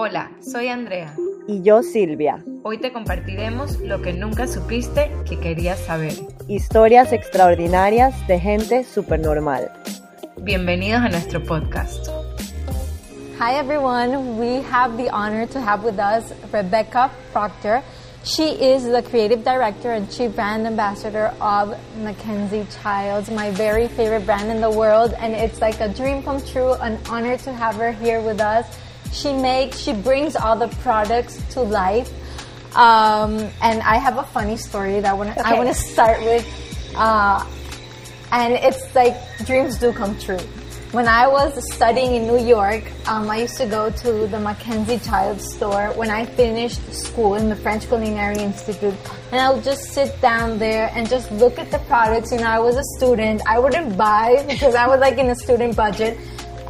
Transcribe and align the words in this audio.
Hola, 0.00 0.30
soy 0.40 0.68
Andrea. 0.68 1.12
Y 1.48 1.60
yo 1.62 1.82
Silvia. 1.82 2.44
Hoy 2.62 2.78
te 2.78 2.92
compartiremos 2.92 3.80
lo 3.80 4.00
que 4.00 4.12
nunca 4.12 4.46
supiste 4.46 5.10
que 5.28 5.40
querías 5.40 5.80
saber. 5.80 6.12
Historias 6.46 7.12
extraordinarias 7.12 8.14
de 8.28 8.38
gente 8.38 8.86
normal. 9.18 9.72
Bienvenidos 10.36 11.02
a 11.02 11.08
nuestro 11.08 11.42
podcast. 11.42 12.06
Hi 13.40 13.56
everyone, 13.58 14.38
we 14.38 14.62
have 14.70 14.96
the 14.96 15.10
honor 15.10 15.48
to 15.48 15.60
have 15.60 15.82
with 15.82 15.98
us 15.98 16.32
Rebecca 16.52 17.10
Proctor. 17.32 17.82
She 18.22 18.50
is 18.52 18.84
the 18.84 19.02
creative 19.02 19.42
director 19.42 19.90
and 19.90 20.08
chief 20.08 20.32
brand 20.36 20.64
ambassador 20.64 21.34
of 21.40 21.76
Mackenzie 22.04 22.68
Childs, 22.84 23.32
my 23.32 23.50
very 23.50 23.88
favorite 23.88 24.24
brand 24.24 24.48
in 24.48 24.60
the 24.60 24.70
world, 24.70 25.12
and 25.18 25.34
it's 25.34 25.60
like 25.60 25.80
a 25.80 25.88
dream 25.88 26.22
come 26.22 26.40
true, 26.40 26.74
an 26.74 27.00
honor 27.10 27.36
to 27.38 27.52
have 27.52 27.74
her 27.74 27.90
here 27.90 28.20
with 28.20 28.40
us. 28.40 28.64
She 29.12 29.32
makes, 29.32 29.78
she 29.78 29.92
brings 29.92 30.36
all 30.36 30.56
the 30.56 30.68
products 30.82 31.42
to 31.54 31.60
life. 31.60 32.12
Um, 32.76 33.38
and 33.62 33.82
I 33.82 33.96
have 33.96 34.18
a 34.18 34.24
funny 34.24 34.56
story 34.56 35.00
that 35.00 35.10
I 35.10 35.14
want 35.14 35.34
to 35.34 35.40
okay. 35.40 35.50
I 35.50 35.54
want 35.54 35.68
to 35.68 35.74
start 35.74 36.20
with. 36.20 36.46
Uh, 36.94 37.44
and 38.30 38.54
it's 38.54 38.94
like 38.94 39.16
dreams 39.46 39.78
do 39.78 39.92
come 39.92 40.18
true. 40.18 40.38
When 40.92 41.06
I 41.06 41.26
was 41.26 41.52
studying 41.74 42.14
in 42.14 42.26
New 42.26 42.38
York, 42.38 42.82
um, 43.06 43.28
I 43.28 43.40
used 43.42 43.58
to 43.58 43.66
go 43.66 43.90
to 43.90 44.26
the 44.26 44.40
Mackenzie 44.40 44.98
Child 44.98 45.38
store 45.38 45.92
when 45.96 46.08
I 46.08 46.24
finished 46.24 46.80
school 46.94 47.34
in 47.34 47.50
the 47.50 47.56
French 47.56 47.86
Culinary 47.88 48.38
Institute. 48.38 48.94
And 49.30 49.38
I 49.38 49.50
would 49.52 49.64
just 49.64 49.92
sit 49.92 50.18
down 50.22 50.58
there 50.58 50.90
and 50.94 51.06
just 51.06 51.30
look 51.32 51.58
at 51.58 51.70
the 51.70 51.78
products. 51.80 52.32
You 52.32 52.38
know, 52.38 52.46
I 52.46 52.58
was 52.58 52.76
a 52.76 52.84
student. 52.96 53.42
I 53.46 53.58
wouldn't 53.58 53.98
buy 53.98 54.46
because 54.48 54.74
I 54.74 54.86
was 54.86 54.98
like 55.00 55.18
in 55.18 55.28
a 55.28 55.36
student 55.36 55.76
budget. 55.76 56.16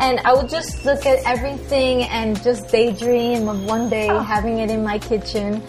And 0.00 0.20
I 0.20 0.32
would 0.32 0.48
just 0.48 0.84
look 0.84 1.06
at 1.06 1.24
everything 1.26 2.04
and 2.04 2.40
just 2.42 2.68
daydream 2.68 3.48
of 3.48 3.64
one 3.64 3.88
day 3.90 4.08
oh. 4.10 4.20
having 4.20 4.58
it 4.58 4.70
in 4.70 4.84
my 4.84 4.98
kitchen. 4.98 5.62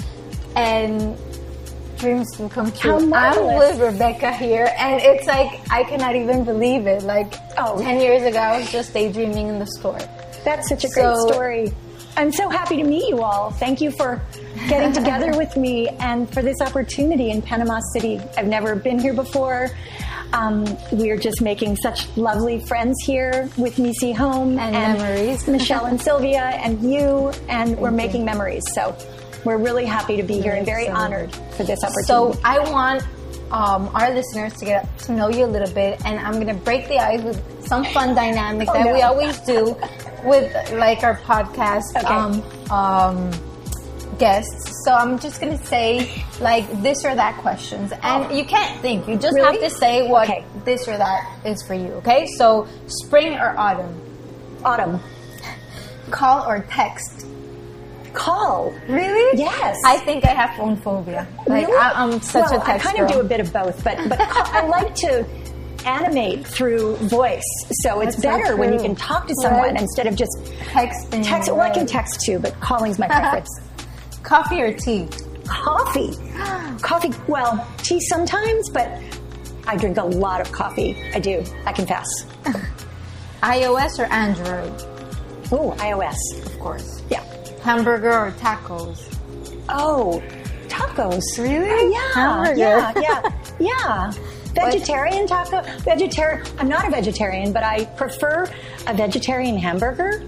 And 0.55 1.17
dreams 1.97 2.37
will 2.39 2.49
come 2.49 2.71
true. 2.71 3.13
I'm 3.13 3.57
with 3.57 3.79
Rebecca 3.79 4.31
here, 4.31 4.73
and 4.77 5.01
it's 5.01 5.27
like 5.27 5.59
I 5.71 5.83
cannot 5.83 6.15
even 6.15 6.43
believe 6.45 6.87
it. 6.87 7.03
Like 7.03 7.33
oh. 7.57 7.81
10 7.81 7.99
years 7.99 8.23
ago, 8.23 8.39
I 8.39 8.59
was 8.59 8.71
just 8.71 8.93
daydreaming 8.93 9.47
in 9.47 9.59
the 9.59 9.67
store. 9.67 9.99
That's 10.43 10.69
such 10.69 10.85
a 10.85 10.89
great 10.89 11.15
story. 11.17 11.73
I'm 12.17 12.31
so 12.31 12.49
happy 12.49 12.77
to 12.77 12.83
meet 12.83 13.07
you 13.07 13.21
all. 13.21 13.51
Thank 13.51 13.81
you 13.81 13.91
for 13.91 14.21
getting 14.67 14.91
together 15.01 15.37
with 15.37 15.55
me 15.55 15.87
and 15.99 16.31
for 16.33 16.41
this 16.41 16.59
opportunity 16.61 17.29
in 17.29 17.41
Panama 17.41 17.79
City. 17.93 18.19
I've 18.37 18.47
never 18.47 18.75
been 18.75 18.99
here 18.99 19.13
before. 19.13 19.69
Um, 20.33 20.65
we're 20.91 21.17
just 21.17 21.41
making 21.41 21.75
such 21.77 22.15
lovely 22.15 22.59
friends 22.59 22.97
here 23.03 23.49
with 23.57 23.79
Missy 23.79 24.11
Home 24.11 24.59
and, 24.59 24.75
and 24.75 24.97
memories. 24.99 25.47
Michelle 25.47 25.85
and 25.85 25.99
Sylvia 25.99 26.43
and 26.63 26.81
you, 26.83 27.31
and 27.47 27.77
we're 27.77 27.91
making 27.91 28.25
memories. 28.25 28.63
So 28.73 28.95
we're 29.43 29.57
really 29.57 29.85
happy 29.85 30.17
to 30.17 30.23
be 30.23 30.39
here 30.41 30.53
and 30.53 30.65
very 30.65 30.87
honored 30.87 31.33
for 31.33 31.63
this 31.63 31.83
opportunity. 31.83 32.05
So 32.05 32.39
I 32.43 32.59
want 32.71 33.03
um, 33.51 33.89
our 33.95 34.13
listeners 34.13 34.53
to 34.57 34.65
get 34.65 34.97
to 34.99 35.13
know 35.13 35.29
you 35.29 35.45
a 35.45 35.47
little 35.47 35.73
bit, 35.73 36.03
and 36.05 36.19
I'm 36.19 36.33
going 36.33 36.47
to 36.47 36.53
break 36.53 36.87
the 36.87 36.97
ice 36.97 37.21
with 37.23 37.67
some 37.67 37.83
fun 37.85 38.15
dynamic 38.15 38.67
oh, 38.69 38.73
that 38.73 38.85
no. 38.85 38.93
we 38.93 39.01
always 39.01 39.39
do 39.39 39.75
with 40.23 40.71
like 40.73 41.03
our 41.03 41.17
podcast 41.17 41.95
okay. 41.95 42.05
um, 42.05 42.43
um, 42.71 43.31
guests. 44.19 44.83
So 44.85 44.93
I'm 44.93 45.17
just 45.19 45.41
going 45.41 45.57
to 45.57 45.65
say 45.65 46.23
like 46.39 46.69
this 46.81 47.05
or 47.05 47.15
that 47.15 47.37
questions, 47.37 47.91
and 47.91 48.25
oh. 48.25 48.35
you 48.35 48.45
can't 48.45 48.79
think. 48.81 49.07
You 49.07 49.15
just 49.15 49.35
really? 49.35 49.59
have 49.59 49.71
to 49.71 49.77
say 49.77 50.07
what 50.07 50.29
okay. 50.29 50.45
this 50.65 50.87
or 50.87 50.97
that 50.97 51.45
is 51.45 51.63
for 51.63 51.73
you. 51.73 51.93
Okay? 51.93 52.27
So 52.37 52.67
spring 52.87 53.33
or 53.33 53.57
autumn? 53.57 53.99
Autumn. 54.63 54.99
Call 56.11 56.47
or 56.47 56.61
text? 56.69 57.25
call. 58.13 58.73
Really? 58.87 59.39
Yes. 59.39 59.77
I 59.85 59.97
think 59.97 60.25
I 60.25 60.29
have 60.29 60.55
phone 60.57 60.75
phobia. 60.75 61.27
Like 61.47 61.67
really? 61.67 61.77
I, 61.77 62.03
am 62.03 62.21
such 62.21 62.51
well, 62.51 62.61
a 62.61 62.65
text 62.65 62.87
I 62.87 62.91
kind 62.91 62.97
girl. 62.97 63.05
of 63.07 63.13
do 63.13 63.19
a 63.21 63.23
bit 63.23 63.39
of 63.39 63.53
both, 63.53 63.83
but 63.83 63.97
but 64.09 64.19
I 64.19 64.65
like 64.67 64.95
to 64.95 65.25
animate 65.85 66.45
through 66.45 66.95
voice. 66.97 67.43
So 67.83 68.01
it's 68.01 68.15
That's 68.15 68.25
better 68.25 68.47
so 68.47 68.57
when 68.57 68.73
you 68.73 68.79
can 68.79 68.95
talk 68.95 69.27
to 69.27 69.35
someone 69.41 69.73
right. 69.73 69.81
instead 69.81 70.07
of 70.07 70.15
just 70.15 70.37
texting. 70.73 71.23
Text. 71.23 71.49
Well, 71.51 71.61
I 71.61 71.69
can 71.69 71.85
text 71.85 72.21
too, 72.25 72.39
but 72.39 72.59
calling's 72.59 72.99
my 72.99 73.07
preference. 73.07 73.49
Coffee 74.29 74.61
or 74.61 74.71
tea? 74.71 75.07
Coffee. 75.47 76.11
coffee. 76.83 77.11
Well, 77.27 77.67
tea 77.79 77.99
sometimes, 77.99 78.69
but 78.69 78.87
I 79.65 79.75
drink 79.75 79.97
a 79.97 80.03
lot 80.03 80.39
of 80.39 80.51
coffee. 80.51 80.95
I 81.15 81.19
do. 81.19 81.43
I 81.65 81.73
confess. 81.73 82.05
iOS 83.41 83.97
or 83.97 84.03
Android? 84.13 84.71
Oh, 85.51 85.75
iOS. 85.79 86.45
Of 86.45 86.59
course. 86.59 87.01
Yeah. 87.09 87.23
Hamburger 87.63 88.11
or 88.11 88.31
tacos? 88.33 89.11
Oh, 89.67 90.21
tacos. 90.67 91.23
Really? 91.39 91.67
Uh, 91.67 91.89
yeah. 91.89 92.13
Hamburger. 92.13 92.59
Yeah, 92.59 92.93
yeah, 93.01 93.31
yeah. 93.59 94.11
Vegetarian 94.53 95.25
taco. 95.25 95.63
Vegetarian. 95.79 96.45
I'm 96.59 96.67
not 96.67 96.87
a 96.87 96.91
vegetarian, 96.91 97.51
but 97.51 97.63
I 97.63 97.85
prefer 97.85 98.47
a 98.85 98.93
vegetarian 98.93 99.57
hamburger 99.57 100.19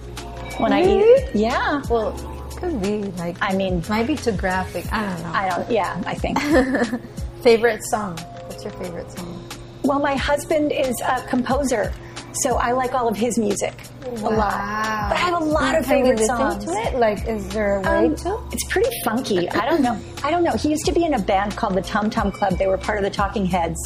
when 0.58 0.72
really? 0.72 1.04
I 1.04 1.28
eat. 1.30 1.36
Yeah. 1.36 1.84
Well, 1.88 2.31
could 2.62 2.82
be 2.82 3.04
like. 3.18 3.36
I 3.42 3.54
mean, 3.54 3.84
might 3.90 4.08
be 4.08 4.16
too 4.16 4.32
graphic. 4.32 4.86
I 4.94 5.08
don't 5.08 5.24
know. 5.24 5.32
I 5.34 5.50
don't. 5.50 5.72
Yeah, 5.72 6.02
I 6.06 6.16
think. 6.16 6.40
favorite 7.42 7.84
song? 7.86 8.18
What's 8.18 8.64
your 8.64 8.74
favorite 8.74 9.12
song? 9.12 9.50
Well, 9.84 10.00
my 10.00 10.16
husband 10.16 10.72
is 10.72 10.96
a 11.02 11.26
composer, 11.28 11.92
so 12.34 12.58
I 12.58 12.72
like 12.72 12.94
all 12.94 13.08
of 13.08 13.18
his 13.18 13.38
music 13.40 13.74
wow. 14.06 14.30
a 14.30 14.32
lot. 14.38 15.10
But 15.10 15.18
I 15.18 15.22
have 15.22 15.42
a 15.42 15.44
lot 15.44 15.78
of 15.78 15.86
favorite 15.86 16.20
songs. 16.20 16.64
To 16.66 16.72
it? 16.72 16.96
Like, 16.96 17.28
is 17.28 17.48
there 17.50 17.78
a 17.78 17.82
way 17.82 18.06
um, 18.06 18.16
to? 18.18 18.40
It's 18.52 18.64
pretty 18.66 18.90
funky. 19.04 19.50
I 19.50 19.68
don't 19.68 19.82
know. 19.82 20.00
I 20.24 20.30
don't 20.30 20.44
know. 20.44 20.54
He 20.54 20.70
used 20.70 20.86
to 20.86 20.92
be 20.92 21.04
in 21.04 21.16
a 21.16 21.20
band 21.20 21.56
called 21.56 21.74
the 21.74 21.82
Tom 21.82 22.12
Tom 22.12 22.32
Club. 22.32 22.60
They 22.60 22.68
were 22.68 22.78
part 22.78 23.00
of 23.00 23.04
the 23.04 23.10
Talking 23.10 23.46
Heads, 23.46 23.80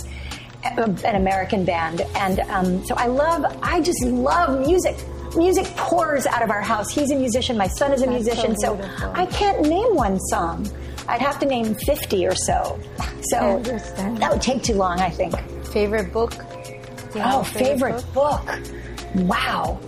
an 0.64 1.16
American 1.16 1.64
band, 1.64 2.02
and 2.16 2.42
um, 2.42 2.86
so 2.86 2.96
I 2.96 3.08
love. 3.08 3.46
I 3.64 3.80
just 3.80 4.04
love 4.04 4.60
music. 4.60 4.98
Music 5.36 5.66
pours 5.76 6.26
out 6.26 6.42
of 6.42 6.50
our 6.50 6.62
house. 6.62 6.92
He's 6.92 7.12
a 7.12 7.16
musician. 7.16 7.58
My 7.58 7.68
son 7.68 7.92
is 7.94 8.02
a 8.02 8.06
That's 8.06 8.24
musician. 8.24 8.56
So, 8.58 8.80
so 9.00 9.12
I 9.14 9.26
can't 9.28 9.62
name 9.62 9.96
one 9.96 10.20
song. 10.20 10.70
I'd 11.08 11.22
have 11.22 11.40
to 11.40 11.46
name 11.46 11.76
50 11.76 12.26
or 12.26 12.36
so. 12.36 12.80
So 13.30 13.62
that 13.62 14.30
would 14.32 14.42
take 14.42 14.64
too 14.64 14.74
long, 14.74 15.00
I 15.00 15.10
think. 15.10 15.38
Favorite 15.68 16.12
book? 16.12 16.34
Oh, 17.18 17.44
favorite, 17.44 18.02
favorite 18.02 18.14
book? 18.14 18.46
book? 18.46 18.60
Wow. 19.28 19.80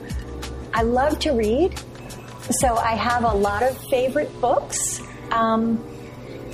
I 0.74 0.84
love 0.84 1.18
to 1.20 1.32
read, 1.32 1.80
so 2.52 2.76
I 2.76 2.92
have 2.92 3.24
a 3.24 3.34
lot 3.34 3.64
of 3.64 3.78
favorite 3.90 4.32
books. 4.40 5.02
Um, 5.32 5.84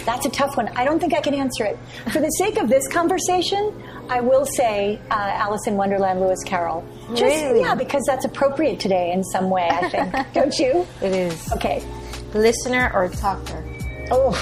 that's 0.05 0.25
a 0.25 0.29
tough 0.29 0.57
one. 0.57 0.69
I 0.69 0.85
don't 0.85 0.99
think 0.99 1.13
I 1.13 1.21
can 1.21 1.33
answer 1.33 1.65
it. 1.65 1.77
For 2.11 2.19
the 2.19 2.29
sake 2.29 2.57
of 2.57 2.69
this 2.69 2.87
conversation, 2.87 3.83
I 4.09 4.21
will 4.21 4.45
say 4.45 4.99
uh, 5.09 5.13
Alice 5.13 5.67
in 5.67 5.75
Wonderland, 5.75 6.19
Lewis 6.19 6.43
Carroll. 6.43 6.85
Just, 7.09 7.21
really? 7.21 7.61
Yeah, 7.61 7.75
because 7.75 8.03
that's 8.07 8.25
appropriate 8.25 8.79
today 8.79 9.11
in 9.11 9.23
some 9.23 9.49
way, 9.49 9.67
I 9.69 9.89
think. 9.89 10.13
don't 10.33 10.57
you? 10.57 10.87
It 11.01 11.13
is. 11.13 11.51
Okay. 11.53 11.83
Listener 12.33 12.91
or 12.93 13.09
talker? 13.09 13.63
Oh, 14.11 14.33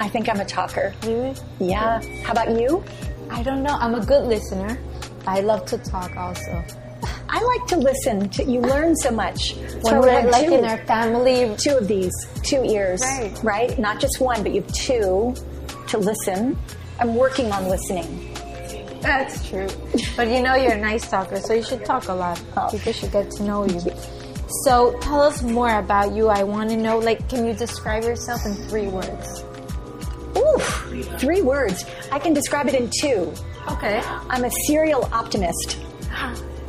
I 0.00 0.08
think 0.08 0.28
I'm 0.28 0.40
a 0.40 0.44
talker. 0.44 0.94
Really? 1.02 1.34
Yeah. 1.60 2.02
How 2.22 2.32
about 2.32 2.58
you? 2.58 2.82
I 3.30 3.42
don't 3.42 3.62
know. 3.62 3.76
I'm 3.78 3.94
a 3.94 4.04
good 4.04 4.26
listener. 4.26 4.78
I 5.26 5.40
love 5.40 5.64
to 5.66 5.78
talk 5.78 6.16
also. 6.16 6.64
I 7.28 7.42
like 7.42 7.66
to 7.68 7.76
listen. 7.78 8.28
To, 8.28 8.44
you 8.44 8.60
learn 8.60 8.94
so 8.96 9.10
much. 9.10 9.54
When 9.82 10.00
we're 10.00 10.28
like 10.28 10.46
two, 10.46 10.54
in 10.54 10.64
our 10.64 10.84
family, 10.86 11.54
two 11.56 11.76
of 11.76 11.88
these, 11.88 12.12
two 12.42 12.62
ears, 12.64 13.00
right. 13.02 13.40
right? 13.42 13.78
Not 13.78 14.00
just 14.00 14.20
one, 14.20 14.42
but 14.42 14.52
you 14.52 14.62
have 14.62 14.72
two 14.72 15.34
to 15.88 15.98
listen. 15.98 16.58
I'm 17.00 17.14
working 17.14 17.50
on 17.50 17.68
listening. 17.68 18.31
That's 19.02 19.48
true. 19.48 19.68
But 20.16 20.28
you 20.28 20.42
know 20.42 20.54
you're 20.54 20.72
a 20.72 20.80
nice 20.80 21.08
talker, 21.08 21.40
so 21.40 21.52
you 21.52 21.62
should 21.62 21.84
talk 21.84 22.08
a 22.08 22.14
lot. 22.14 22.40
Oh. 22.56 22.68
People 22.70 22.92
should 22.92 23.12
get 23.12 23.30
to 23.32 23.42
know 23.42 23.66
you. 23.66 23.80
So 24.64 24.96
tell 25.00 25.20
us 25.20 25.42
more 25.42 25.78
about 25.78 26.14
you. 26.14 26.28
I 26.28 26.44
want 26.44 26.70
to 26.70 26.76
know, 26.76 26.98
like, 26.98 27.28
can 27.28 27.46
you 27.46 27.52
describe 27.52 28.04
yourself 28.04 28.46
in 28.46 28.54
three 28.68 28.86
words? 28.86 29.44
Ooh, 30.36 30.58
three 31.18 31.42
words. 31.42 31.84
I 32.10 32.18
can 32.18 32.32
describe 32.32 32.68
it 32.68 32.74
in 32.74 32.90
two. 33.00 33.32
Okay. 33.68 34.00
I'm 34.28 34.44
a 34.44 34.50
serial 34.66 35.08
optimist. 35.12 35.78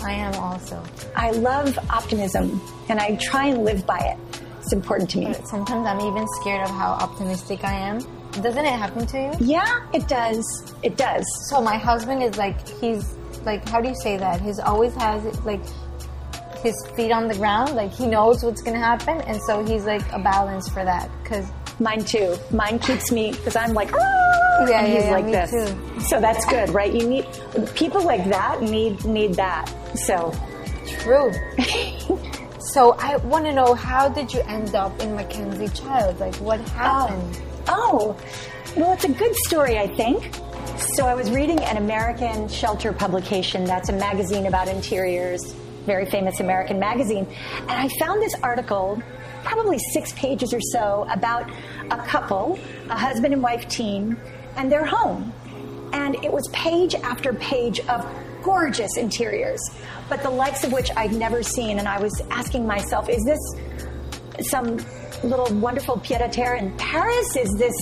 I 0.04 0.12
am 0.12 0.34
also. 0.36 0.84
I 1.16 1.32
love 1.32 1.78
optimism 1.90 2.62
and 2.90 3.00
I 3.00 3.16
try 3.18 3.48
and 3.48 3.64
live 3.64 3.86
by 3.86 4.00
it. 4.00 4.18
It's 4.60 4.74
important 4.74 5.10
to 5.12 5.20
me. 5.20 5.34
Sometimes 5.46 5.86
I'm 5.86 6.02
even 6.02 6.26
scared 6.42 6.64
of 6.64 6.70
how 6.70 6.94
optimistic 6.94 7.64
I 7.64 7.74
am. 7.74 8.00
Doesn't 8.42 8.66
it 8.66 8.74
happen 8.74 9.06
to 9.08 9.18
you? 9.18 9.32
Yeah, 9.40 9.86
it 9.94 10.08
does. 10.08 10.74
It 10.82 10.98
does. 10.98 11.26
So 11.50 11.62
my 11.62 11.78
husband 11.78 12.24
is 12.24 12.38
like, 12.38 12.68
he's 12.80 13.16
like, 13.46 13.68
how 13.70 13.80
do 13.80 13.90
you 13.90 13.96
say 13.96 14.18
that? 14.18 14.42
He's 14.42 14.60
always 14.60 14.94
has 14.96 15.24
like 15.46 15.62
his 16.58 16.76
feet 16.96 17.12
on 17.12 17.28
the 17.28 17.36
ground. 17.36 17.76
Like 17.76 17.92
he 17.92 18.08
knows 18.08 18.44
what's 18.44 18.62
going 18.62 18.74
to 18.74 18.84
happen. 18.84 19.22
And 19.22 19.42
so 19.44 19.64
he's 19.64 19.86
like 19.86 20.02
a 20.12 20.20
balance 20.20 20.68
for 20.68 20.84
that. 20.84 21.10
Cause 21.26 21.46
mine 21.80 22.04
too. 22.04 22.36
Mine 22.52 22.80
keeps 22.80 23.12
me, 23.12 23.34
cause 23.34 23.56
I'm 23.56 23.74
like, 23.74 23.92
ah, 23.94 24.66
yeah, 24.68 24.84
and 24.84 24.94
he's 24.94 25.04
yeah, 25.06 25.12
like 25.12 25.26
this. 25.26 25.52
Too. 25.52 26.00
So 26.02 26.20
that's 26.20 26.46
good, 26.46 26.70
right? 26.70 26.92
You 26.92 27.08
need, 27.08 27.28
people 27.76 28.04
like 28.04 28.26
that 28.30 28.62
need, 28.62 29.04
need 29.06 29.36
that. 29.36 29.72
So 29.96 30.34
true. 31.02 31.32
So 32.74 32.94
I 32.98 33.18
want 33.18 33.46
to 33.46 33.54
know 33.54 33.76
how 33.76 34.10
did 34.10 34.34
you 34.34 34.42
end 34.48 34.74
up 34.74 35.00
in 35.02 35.16
Mackenzie 35.16 35.68
Child? 35.68 36.20
Like 36.20 36.34
what 36.38 36.62
happened? 36.70 37.42
Oh, 37.44 37.53
Oh, 37.68 38.18
well, 38.76 38.94
it's 38.94 39.06
a 39.06 39.12
good 39.12 39.36
story, 39.36 39.78
I 39.78 39.88
think. 39.88 40.34
So 40.96 41.06
I 41.06 41.14
was 41.14 41.32
reading 41.32 41.60
an 41.62 41.78
American 41.78 42.48
shelter 42.48 42.92
publication. 42.92 43.64
That's 43.66 43.90
a 43.90 43.94
magazine 43.94 44.48
about 44.48 44.68
interiors, 44.68 45.54
very 45.86 46.06
famous 46.06 46.40
American 46.40 46.80
magazine. 46.80 47.28
And 47.60 47.72
I 47.72 47.88
found 48.00 48.22
this 48.22 48.34
article, 48.42 49.02
probably 49.44 49.78
six 49.94 50.12
pages 50.14 50.54
or 50.54 50.60
so, 50.60 51.08
about 51.10 51.50
a 51.92 51.98
couple, 51.98 52.60
a 52.90 52.98
husband 52.98 53.34
and 53.34 53.42
wife 53.42 53.68
team, 53.70 54.20
and 54.58 54.72
their 54.72 54.86
home. 54.86 55.32
And 55.94 56.16
it 56.24 56.32
was 56.32 56.48
page 56.52 56.96
after 56.96 57.34
page 57.34 57.80
of 57.82 58.06
gorgeous 58.44 58.98
interiors, 58.98 59.62
but 60.10 60.22
the 60.22 60.30
likes 60.30 60.64
of 60.64 60.74
which 60.74 60.90
I'd 60.98 61.14
never 61.14 61.44
seen. 61.44 61.80
And 61.80 61.88
I 61.88 62.02
was 62.02 62.22
asking 62.30 62.68
myself, 62.68 63.08
is 63.10 63.24
this 63.24 64.50
some 64.50 64.80
little 65.24 65.54
wonderful 65.60 65.98
pied 66.00 66.22
a 66.22 66.30
terre 66.30 66.56
in 66.56 66.76
Paris? 66.78 67.36
Is 67.36 67.50
this, 67.58 67.74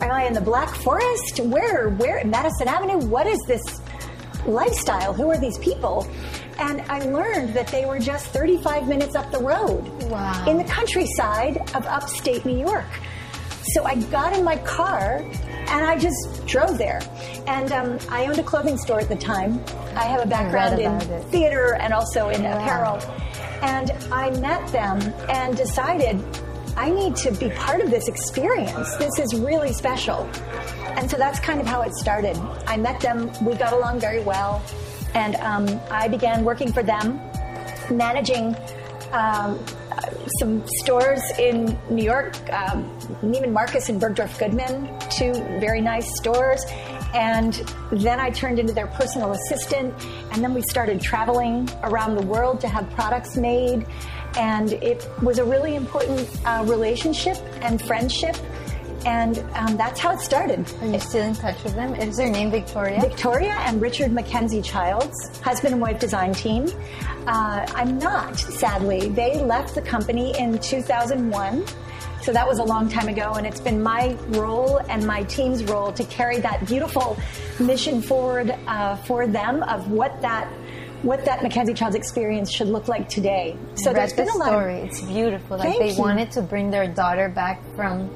am 0.00 0.10
I 0.10 0.24
in 0.24 0.32
the 0.32 0.40
Black 0.40 0.74
Forest? 0.76 1.40
Where, 1.40 1.90
where, 1.90 2.24
Madison 2.24 2.68
Avenue? 2.68 2.98
What 3.06 3.26
is 3.26 3.38
this 3.46 3.62
lifestyle? 4.46 5.12
Who 5.12 5.30
are 5.30 5.38
these 5.38 5.58
people? 5.58 6.06
And 6.58 6.80
I 6.88 7.00
learned 7.00 7.54
that 7.54 7.68
they 7.68 7.84
were 7.86 7.98
just 7.98 8.26
35 8.28 8.88
minutes 8.88 9.14
up 9.14 9.30
the 9.30 9.38
road 9.38 9.84
Wow. 10.04 10.44
in 10.48 10.58
the 10.58 10.64
countryside 10.64 11.58
of 11.74 11.86
upstate 11.86 12.44
New 12.44 12.58
York. 12.58 12.86
So 13.74 13.84
I 13.84 13.96
got 13.96 14.32
in 14.36 14.44
my 14.44 14.56
car 14.58 15.18
and 15.68 15.84
I 15.84 15.98
just 15.98 16.46
drove 16.46 16.78
there. 16.78 17.00
And 17.46 17.70
um, 17.72 17.98
I 18.10 18.26
owned 18.26 18.38
a 18.38 18.42
clothing 18.42 18.78
store 18.78 19.00
at 19.00 19.08
the 19.08 19.16
time. 19.16 19.62
I 19.94 20.04
have 20.04 20.22
a 20.24 20.26
background 20.26 20.80
in 20.80 20.90
it. 20.90 21.24
theater 21.26 21.74
and 21.74 21.92
also 21.92 22.30
in 22.30 22.44
apparel. 22.46 22.98
And 23.62 23.90
I 24.12 24.30
met 24.40 24.66
them 24.72 25.00
and 25.28 25.56
decided 25.56 26.18
I 26.78 26.90
need 26.90 27.16
to 27.16 27.32
be 27.32 27.50
part 27.50 27.80
of 27.80 27.90
this 27.90 28.06
experience. 28.06 28.96
This 28.98 29.18
is 29.18 29.34
really 29.34 29.72
special. 29.72 30.30
And 30.96 31.10
so 31.10 31.16
that's 31.16 31.40
kind 31.40 31.60
of 31.60 31.66
how 31.66 31.82
it 31.82 31.92
started. 31.92 32.36
I 32.68 32.76
met 32.76 33.00
them, 33.00 33.32
we 33.44 33.56
got 33.56 33.72
along 33.72 33.98
very 33.98 34.22
well, 34.22 34.62
and 35.12 35.34
um, 35.36 35.80
I 35.90 36.06
began 36.06 36.44
working 36.44 36.72
for 36.72 36.84
them, 36.84 37.20
managing 37.90 38.54
um, 39.10 39.58
some 40.38 40.64
stores 40.68 41.20
in 41.36 41.76
New 41.90 42.04
York, 42.04 42.36
um, 42.52 42.84
Neiman 43.22 43.52
Marcus 43.52 43.88
and 43.88 44.00
Bergdorf 44.00 44.38
Goodman, 44.38 44.88
two 45.10 45.32
very 45.58 45.80
nice 45.80 46.16
stores. 46.16 46.64
And 47.12 47.54
then 47.90 48.20
I 48.20 48.30
turned 48.30 48.60
into 48.60 48.72
their 48.72 48.86
personal 48.86 49.32
assistant, 49.32 49.94
and 50.30 50.44
then 50.44 50.54
we 50.54 50.62
started 50.62 51.00
traveling 51.00 51.68
around 51.82 52.14
the 52.14 52.22
world 52.26 52.60
to 52.60 52.68
have 52.68 52.88
products 52.90 53.36
made. 53.36 53.84
And 54.36 54.72
it 54.74 55.08
was 55.22 55.38
a 55.38 55.44
really 55.44 55.74
important 55.74 56.28
uh, 56.44 56.64
relationship 56.66 57.36
and 57.62 57.80
friendship, 57.80 58.36
and 59.04 59.38
um, 59.54 59.76
that's 59.76 60.00
how 60.00 60.12
it 60.12 60.20
started. 60.20 60.70
Are 60.80 60.86
you 60.86 61.00
still 61.00 61.22
in 61.24 61.34
touch 61.34 61.62
with 61.64 61.74
them? 61.74 61.94
Is 61.94 62.16
their 62.16 62.30
name 62.30 62.50
Victoria? 62.50 63.00
Victoria 63.00 63.54
and 63.60 63.80
Richard 63.80 64.12
Mackenzie 64.12 64.62
Childs, 64.62 65.38
husband 65.40 65.72
and 65.72 65.80
wife 65.80 65.98
design 65.98 66.34
team. 66.34 66.66
Uh, 67.26 67.66
I'm 67.74 67.98
not, 67.98 68.38
sadly. 68.38 69.08
They 69.08 69.42
left 69.42 69.74
the 69.74 69.82
company 69.82 70.38
in 70.38 70.58
2001. 70.58 71.64
So 72.22 72.32
that 72.32 72.46
was 72.46 72.58
a 72.58 72.64
long 72.64 72.88
time 72.88 73.08
ago, 73.08 73.34
and 73.34 73.46
it's 73.46 73.60
been 73.60 73.80
my 73.80 74.16
role 74.28 74.80
and 74.88 75.06
my 75.06 75.22
team's 75.24 75.62
role 75.64 75.92
to 75.92 76.04
carry 76.04 76.40
that 76.40 76.66
beautiful 76.66 77.16
mission 77.60 78.02
forward 78.02 78.54
uh, 78.66 78.96
for 78.96 79.26
them 79.26 79.62
of 79.62 79.90
what 79.90 80.20
that 80.20 80.52
what 81.02 81.24
that 81.24 81.42
Mackenzie 81.42 81.74
Childs 81.74 81.94
experience 81.94 82.52
should 82.52 82.68
look 82.68 82.88
like 82.88 83.08
today. 83.08 83.56
So 83.74 83.92
there's 83.92 84.12
been 84.12 84.26
the 84.26 84.32
a 84.32 84.38
lot. 84.38 84.48
story. 84.48 84.80
Of, 84.80 84.88
It's 84.88 85.00
beautiful. 85.02 85.58
Like 85.58 85.68
Thank 85.68 85.80
they 85.80 85.92
you. 85.92 85.98
wanted 85.98 86.30
to 86.32 86.42
bring 86.42 86.70
their 86.70 86.88
daughter 86.88 87.28
back 87.28 87.62
from 87.74 88.10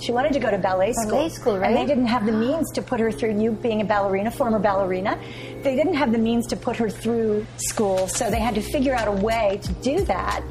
she 0.00 0.12
wanted 0.12 0.32
to 0.34 0.40
go 0.40 0.50
to 0.50 0.58
ballet 0.58 0.92
school. 0.92 1.10
Ballet 1.10 1.28
school, 1.30 1.58
right? 1.58 1.68
And 1.68 1.76
they 1.76 1.86
didn't 1.86 2.06
have 2.08 2.26
the 2.26 2.32
means 2.32 2.70
to 2.72 2.82
put 2.82 3.00
her 3.00 3.10
through. 3.10 3.40
You 3.40 3.52
being 3.52 3.80
a 3.80 3.84
ballerina, 3.84 4.30
former 4.30 4.58
ballerina, 4.58 5.18
they 5.62 5.76
didn't 5.76 5.94
have 5.94 6.12
the 6.12 6.18
means 6.18 6.46
to 6.48 6.56
put 6.56 6.76
her 6.76 6.90
through 6.90 7.46
school, 7.56 8.08
so 8.08 8.30
they 8.30 8.40
had 8.40 8.54
to 8.56 8.60
figure 8.60 8.94
out 8.94 9.08
a 9.08 9.12
way 9.12 9.60
to 9.62 9.72
do 9.74 10.04
that. 10.04 10.42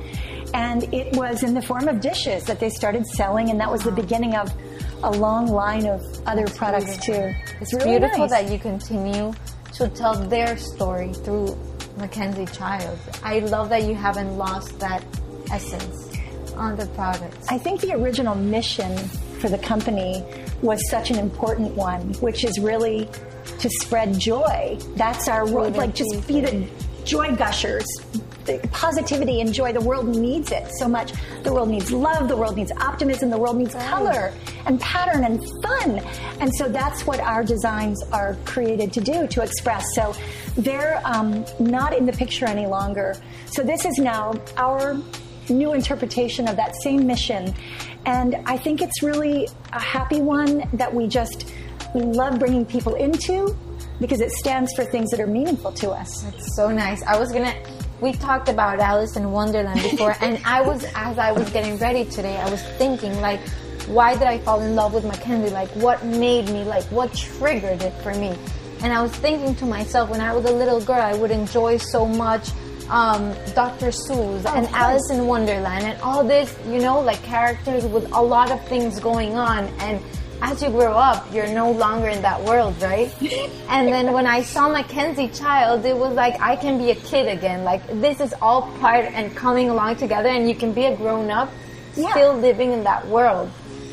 And 0.54 0.92
it 0.94 1.16
was 1.16 1.44
in 1.44 1.54
the 1.54 1.62
form 1.62 1.88
of 1.88 2.00
dishes 2.00 2.46
that 2.46 2.60
they 2.60 2.70
started 2.70 3.06
selling, 3.06 3.50
and 3.50 3.60
that 3.60 3.72
was 3.72 3.84
the 3.84 3.92
beginning 3.92 4.36
of 4.36 4.52
a 5.04 5.12
long 5.12 5.48
line 5.48 5.86
of 5.86 6.02
other 6.26 6.48
products 6.48 6.98
too. 7.06 7.34
It's 7.60 7.74
really 7.74 8.00
beautiful 8.00 8.28
nice. 8.28 8.30
that 8.32 8.52
you 8.52 8.58
continue 8.58 9.34
to 9.74 9.90
tell 9.90 10.16
their 10.16 10.56
story 10.58 11.14
through 11.14 11.58
Mackenzie 11.98 12.46
Child. 12.46 12.98
I 13.24 13.40
love 13.40 13.70
that 13.70 13.84
you 13.84 13.96
haven't 13.96 14.38
lost 14.38 14.80
that 14.80 15.04
essence 15.52 16.10
on 16.56 16.76
the 16.76 16.86
products. 16.88 17.48
I 17.50 17.58
think 17.58 17.82
the 17.82 17.94
original 17.94 18.36
mission 18.36 18.98
for 19.40 19.50
the 19.50 19.58
company 19.58 20.24
was 20.62 20.80
such 20.90 21.12
an 21.12 21.20
important 21.20 21.74
one, 21.76 22.14
which 22.16 22.44
is 22.44 22.60
really 22.60 23.10
to 23.60 23.70
spread 23.70 24.18
joy. 24.18 24.78
That's 24.96 25.28
our 25.28 25.48
role. 25.48 25.70
Like, 25.70 25.96
just 25.96 26.28
be 26.28 26.42
the 26.42 26.68
joy 27.04 27.36
gushers. 27.36 27.86
The 28.46 28.60
positivity 28.72 29.42
and 29.42 29.54
joy. 29.54 29.74
The 29.74 29.82
world 29.82 30.08
needs 30.08 30.52
it 30.52 30.70
so 30.78 30.88
much. 30.88 31.14
The 31.44 31.54
world 31.54 31.70
needs 31.70 31.92
love. 31.92 32.28
The 32.28 32.38
world 32.38 32.56
needs 32.56 32.72
optimism. 32.72 33.30
The 33.30 33.38
world 33.38 33.58
needs 33.58 33.74
color 33.76 34.34
and 34.66 34.80
pattern 34.80 35.24
and 35.24 35.44
fun. 35.62 36.00
And 36.40 36.54
so 36.56 36.68
that's 36.70 37.06
what 37.06 37.20
our 37.20 37.44
designs 37.44 38.02
are 38.12 38.36
created 38.46 38.92
to 38.94 39.02
do, 39.02 39.28
to 39.28 39.42
express. 39.42 39.84
So 39.96 40.14
they're 40.58 41.02
um, 41.06 41.46
not 41.60 41.96
in 41.96 42.06
the 42.06 42.14
picture 42.14 42.46
any 42.46 42.68
longer. 42.68 43.16
So 43.46 43.64
this 43.64 43.86
is 43.86 43.98
now 43.98 44.34
our 44.58 44.98
new 45.50 45.74
interpretation 45.74 46.48
of 46.48 46.56
that 46.56 46.76
same 46.82 47.06
mission. 47.06 47.54
And 48.06 48.36
I 48.46 48.58
think 48.58 48.82
it's 48.82 49.02
really 49.02 49.48
a 49.72 49.80
happy 49.80 50.22
one 50.22 50.68
that 50.74 50.94
we 50.94 51.08
just 51.08 51.52
we 51.94 52.02
love 52.02 52.40
bringing 52.40 52.66
people 52.66 52.96
into 52.96 53.56
because 54.00 54.20
it 54.20 54.32
stands 54.32 54.74
for 54.74 54.84
things 54.84 55.12
that 55.12 55.20
are 55.20 55.28
meaningful 55.28 55.72
to 55.74 55.92
us. 55.92 56.26
It's 56.26 56.56
so 56.56 56.70
nice. 56.70 57.02
I 57.04 57.18
was 57.20 57.32
gonna. 57.32 57.54
We 58.04 58.12
talked 58.12 58.50
about 58.50 58.82
Alice 58.82 59.16
in 59.16 59.32
Wonderland 59.32 59.82
before, 59.82 60.14
and 60.20 60.38
I 60.44 60.60
was 60.60 60.84
as 60.94 61.18
I 61.18 61.32
was 61.32 61.50
getting 61.52 61.78
ready 61.78 62.04
today, 62.04 62.36
I 62.36 62.50
was 62.50 62.62
thinking 62.78 63.22
like, 63.22 63.40
why 63.88 64.14
did 64.16 64.24
I 64.24 64.40
fall 64.40 64.60
in 64.60 64.76
love 64.76 64.94
with 64.94 65.06
Mackenzie? 65.06 65.54
Like, 65.54 65.70
what 65.70 66.04
made 66.04 66.50
me? 66.50 66.66
Like, 66.66 66.84
what 66.92 67.14
triggered 67.14 67.82
it 67.82 67.94
for 68.04 68.14
me? 68.14 68.38
And 68.82 68.92
I 68.92 69.02
was 69.02 69.16
thinking 69.16 69.56
to 69.56 69.66
myself, 69.66 70.10
when 70.10 70.20
I 70.20 70.36
was 70.36 70.44
a 70.44 70.52
little 70.52 70.82
girl, 70.82 71.00
I 71.00 71.14
would 71.14 71.32
enjoy 71.32 71.78
so 71.78 72.06
much 72.06 72.50
um, 72.90 73.34
Dr. 73.56 73.88
Seuss 73.88 74.46
and. 74.48 74.68
Alice 74.76 75.10
in 75.10 75.26
Wonderland 75.26 75.86
and 75.86 76.02
all 76.02 76.26
this, 76.26 76.54
you 76.68 76.80
know, 76.80 77.00
like 77.00 77.24
characters 77.24 77.86
with 77.86 78.12
a 78.12 78.22
lot 78.22 78.52
of 78.52 78.62
things 78.68 79.00
going 79.00 79.38
on. 79.38 79.64
And 79.80 80.04
as 80.44 80.62
you 80.62 80.70
grow 80.70 80.92
up, 80.94 81.26
you're 81.34 81.48
no 81.48 81.72
longer 81.72 82.10
in 82.10 82.22
that 82.22 82.44
world, 82.44 82.76
right? 82.82 83.10
and 83.70 83.88
then 83.88 84.12
when 84.12 84.28
I 84.28 84.44
saw 84.44 84.68
Mackenzie 84.68 85.30
Child, 85.30 85.86
it 85.86 85.96
was 85.96 86.14
like 86.16 86.40
I 86.42 86.58
can 86.58 86.78
be 86.78 86.92
a 86.92 86.96
kid 86.96 87.28
again. 87.36 87.64
Like 87.64 87.82
this 88.02 88.20
is 88.20 88.34
all 88.42 88.64
part 88.80 89.06
and 89.06 89.34
coming 89.36 89.70
along 89.70 89.96
together, 89.96 90.28
and 90.30 90.48
you 90.50 90.54
can 90.56 90.74
be 90.74 90.86
a 90.86 90.96
grown 90.98 91.32
up, 91.32 91.50
Yeah. 91.96 92.12
still 92.12 92.34
living 92.36 92.74
in 92.74 92.84
that 92.84 93.08
world. 93.08 93.50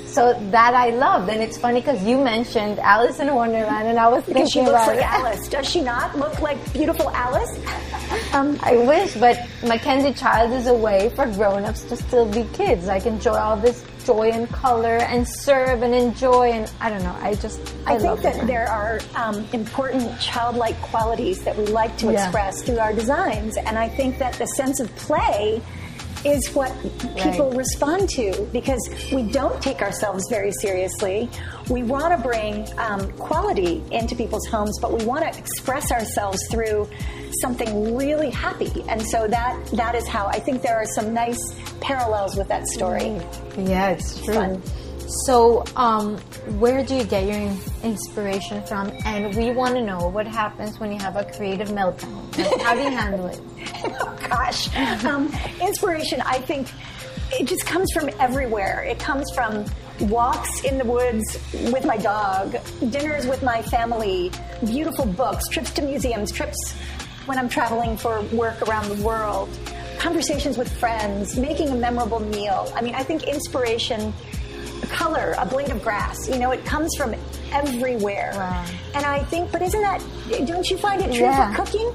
So 0.07 0.35
that 0.50 0.75
I 0.75 0.90
loved, 0.90 1.28
and 1.30 1.40
it's 1.40 1.57
funny 1.57 1.80
because 1.80 2.02
you 2.02 2.19
mentioned 2.19 2.80
Alice 2.80 3.21
in 3.21 3.33
Wonderland, 3.33 3.87
and 3.87 3.97
I 3.97 4.09
was 4.09 4.25
Because 4.25 4.50
she 4.50 4.59
thinking 4.59 4.73
looks 4.73 4.83
about 4.88 4.97
like 4.97 5.04
it. 5.07 5.12
Alice. 5.21 5.49
Does 5.49 5.66
she 5.71 5.80
not 5.83 6.19
look 6.19 6.40
like 6.42 6.59
beautiful 6.73 7.11
Alice? 7.11 7.52
Um, 8.35 8.59
I 8.64 8.76
wish, 8.76 9.14
but 9.14 9.38
Mackenzie 9.64 10.12
Child 10.12 10.50
is 10.52 10.66
a 10.66 10.75
way 10.75 11.11
for 11.11 11.26
grown-ups 11.26 11.83
to 11.85 11.97
still 11.97 12.26
be 12.28 12.42
kids. 12.54 12.87
Like 12.88 13.07
enjoy 13.07 13.35
all 13.38 13.57
this 13.57 13.85
joy 14.04 14.30
and 14.30 14.49
color 14.50 14.97
and 14.99 15.26
serve 15.28 15.83
and 15.83 15.95
enjoy 15.95 16.50
and 16.52 16.71
I 16.80 16.90
don't 16.90 17.02
know. 17.02 17.16
I 17.21 17.35
just 17.35 17.61
I, 17.87 17.95
I 17.95 17.99
think 17.99 18.21
that 18.23 18.47
there 18.47 18.69
are 18.69 19.00
um, 19.14 19.47
important 19.52 20.19
childlike 20.21 20.80
qualities 20.83 21.42
that 21.45 21.57
we 21.57 21.66
like 21.66 21.97
to 21.99 22.07
Yeah. 22.12 22.23
express 22.25 22.62
through 22.62 22.78
our 22.78 22.92
designs, 22.92 23.57
and 23.57 23.78
I 23.78 23.88
think 23.88 24.19
that 24.19 24.35
the 24.35 24.47
sense 24.47 24.80
of 24.80 24.95
play 24.97 25.61
is 26.24 26.48
what 26.54 26.70
people 27.16 27.48
Right. 27.48 27.56
respond 27.58 28.08
to 28.10 28.46
because 28.52 28.80
we 29.12 29.22
don't 29.22 29.60
take 29.62 29.80
ourselves 29.82 30.24
very 30.28 30.52
seriously. 30.60 31.28
We 31.68 31.82
want 31.82 32.14
to 32.16 32.22
bring 32.22 32.68
um, 32.78 33.10
quality 33.12 33.82
into 33.90 34.14
people's 34.14 34.46
homes, 34.46 34.78
but 34.80 34.92
we 34.96 35.04
want 35.04 35.22
to 35.30 35.38
express 35.38 35.90
ourselves 35.90 36.38
through 36.50 36.88
something 37.40 37.96
really 37.96 38.30
happy, 38.30 38.84
and 38.88 39.00
so 39.06 39.26
that 39.28 39.64
that 39.72 39.94
is 39.94 40.06
how 40.08 40.26
I 40.26 40.40
think 40.40 40.62
there 40.62 40.76
are 40.76 40.86
some 40.86 41.14
nice 41.14 41.38
parallels 41.80 42.36
with 42.36 42.48
that 42.48 42.66
story. 42.68 43.16
Yeah, 43.56 43.90
it's 43.90 44.20
true. 44.22 44.34
fun. 44.34 44.62
So, 45.10 45.64
um, 45.74 46.18
where 46.60 46.84
do 46.84 46.94
you 46.94 47.02
get 47.02 47.24
your 47.26 47.52
inspiration 47.82 48.62
from? 48.62 48.92
And 49.04 49.34
we 49.34 49.50
want 49.50 49.74
to 49.74 49.82
know 49.82 50.08
what 50.08 50.26
happens 50.26 50.78
when 50.78 50.92
you 50.92 50.98
have 50.98 51.16
a 51.16 51.24
creative 51.24 51.68
meltdown. 51.70 52.32
How 52.62 52.74
do 52.74 52.80
you 52.80 52.90
handle 52.90 53.26
it? 53.26 53.40
oh 53.84 54.16
gosh. 54.28 54.72
Um, 55.04 55.32
inspiration, 55.60 56.20
I 56.20 56.38
think, 56.38 56.68
it 57.32 57.48
just 57.48 57.66
comes 57.66 57.90
from 57.92 58.08
everywhere. 58.20 58.84
It 58.84 59.00
comes 59.00 59.28
from 59.34 59.64
walks 60.00 60.62
in 60.64 60.78
the 60.78 60.84
woods 60.84 61.38
with 61.72 61.84
my 61.84 61.96
dog, 61.96 62.56
dinners 62.90 63.26
with 63.26 63.42
my 63.42 63.62
family, 63.62 64.30
beautiful 64.64 65.06
books, 65.06 65.48
trips 65.48 65.72
to 65.72 65.82
museums, 65.82 66.30
trips 66.30 66.72
when 67.26 67.36
I'm 67.36 67.48
traveling 67.48 67.96
for 67.96 68.22
work 68.32 68.62
around 68.62 68.88
the 68.88 69.02
world. 69.04 69.48
conversations 69.98 70.56
with 70.56 70.72
friends, 70.78 71.36
making 71.36 71.68
a 71.68 71.74
memorable 71.74 72.20
meal. 72.20 72.72
I 72.74 72.80
mean, 72.80 72.94
I 72.94 73.02
think 73.02 73.24
inspiration, 73.24 74.14
color, 74.88 75.34
a 75.38 75.46
blade 75.46 75.70
of 75.70 75.82
grass, 75.82 76.28
you 76.28 76.38
know, 76.38 76.50
it 76.50 76.64
comes 76.64 76.94
from 76.96 77.14
everywhere. 77.52 78.32
Wow. 78.34 78.64
And 78.94 79.04
I 79.06 79.22
think, 79.25 79.52
but 79.52 79.62
isn't 79.62 79.80
that, 79.80 80.02
don't 80.46 80.68
you 80.68 80.76
find 80.78 81.00
it 81.02 81.06
true 81.12 81.20
Yeah. 81.25 81.54
for 81.54 81.64
cooking? 81.64 81.92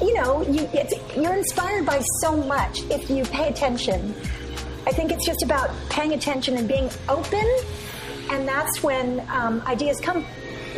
You 0.00 0.14
know, 0.14 0.42
you, 0.42 0.68
it's, 0.72 0.94
you're 1.16 1.34
inspired 1.34 1.84
by 1.86 2.00
so 2.20 2.36
much 2.36 2.82
if 2.90 3.10
you 3.10 3.24
pay 3.24 3.48
attention. 3.48 4.14
I 4.86 4.92
think 4.92 5.10
it's 5.12 5.26
just 5.26 5.42
about 5.42 5.70
paying 5.90 6.12
attention 6.14 6.56
and 6.56 6.66
being 6.68 6.88
open, 7.08 7.44
and 8.30 8.46
that's 8.48 8.82
when 8.82 9.26
um, 9.30 9.60
ideas 9.66 10.00
come. 10.00 10.24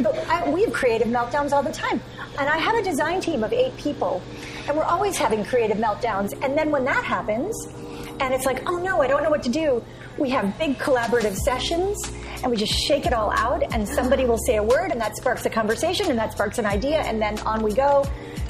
But 0.02 0.16
I, 0.28 0.48
we 0.50 0.62
have 0.64 0.72
creative 0.72 1.08
meltdowns 1.08 1.52
all 1.52 1.62
the 1.62 1.72
time. 1.72 2.00
And 2.38 2.48
I 2.48 2.56
have 2.58 2.74
a 2.76 2.82
design 2.82 3.20
team 3.20 3.44
of 3.44 3.52
eight 3.52 3.76
people, 3.76 4.22
and 4.66 4.76
we're 4.76 4.84
always 4.84 5.16
having 5.18 5.44
creative 5.44 5.76
meltdowns. 5.76 6.32
And 6.42 6.56
then 6.56 6.70
when 6.70 6.84
that 6.84 7.04
happens, 7.04 7.54
and 8.20 8.32
it's 8.32 8.46
like, 8.46 8.68
oh 8.68 8.78
no, 8.78 9.02
I 9.02 9.06
don't 9.08 9.22
know 9.22 9.30
what 9.30 9.42
to 9.42 9.48
do, 9.50 9.84
we 10.20 10.30
have 10.30 10.56
big 10.58 10.78
collaborative 10.78 11.34
sessions, 11.34 11.96
and 12.42 12.50
we 12.50 12.56
just 12.56 12.72
shake 12.72 13.06
it 13.06 13.12
all 13.12 13.30
out, 13.32 13.62
and 13.72 13.88
somebody 13.88 14.26
will 14.26 14.38
say 14.38 14.56
a 14.56 14.62
word, 14.62 14.92
and 14.92 15.00
that 15.00 15.16
sparks 15.16 15.46
a 15.46 15.50
conversation, 15.50 16.10
and 16.10 16.18
that 16.18 16.32
sparks 16.32 16.58
an 16.58 16.66
idea, 16.66 17.00
and 17.00 17.20
then 17.20 17.38
on 17.40 17.62
we 17.62 17.72
go. 17.72 18.04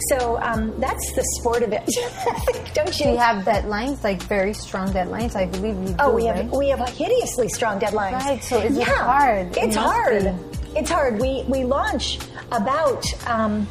So 0.08 0.38
um, 0.40 0.78
that's 0.80 1.12
the 1.12 1.22
sport 1.38 1.62
of 1.62 1.72
it, 1.72 1.84
don't 2.74 2.98
you? 2.98 3.10
You 3.10 3.16
have 3.18 3.44
deadlines, 3.44 4.02
like 4.02 4.22
very 4.22 4.54
strong 4.54 4.88
deadlines? 4.88 5.36
I 5.36 5.46
believe 5.46 5.76
you 5.76 5.88
do. 5.88 5.96
Oh, 5.98 6.14
we 6.14 6.26
right? 6.26 6.36
have 6.36 6.52
we 6.52 6.68
have 6.70 6.88
hideously 6.88 7.48
strong 7.48 7.78
deadlines. 7.78 8.12
Right, 8.12 8.42
so 8.42 8.58
is 8.58 8.76
it 8.76 8.80
yeah, 8.80 9.04
hard? 9.04 9.56
It's 9.56 9.76
must 9.76 9.78
hard. 9.78 10.22
be. 10.22 10.78
It's 10.78 10.90
hard. 10.90 11.20
We 11.20 11.44
we 11.48 11.64
launch 11.64 12.18
about 12.50 13.04
um, 13.26 13.68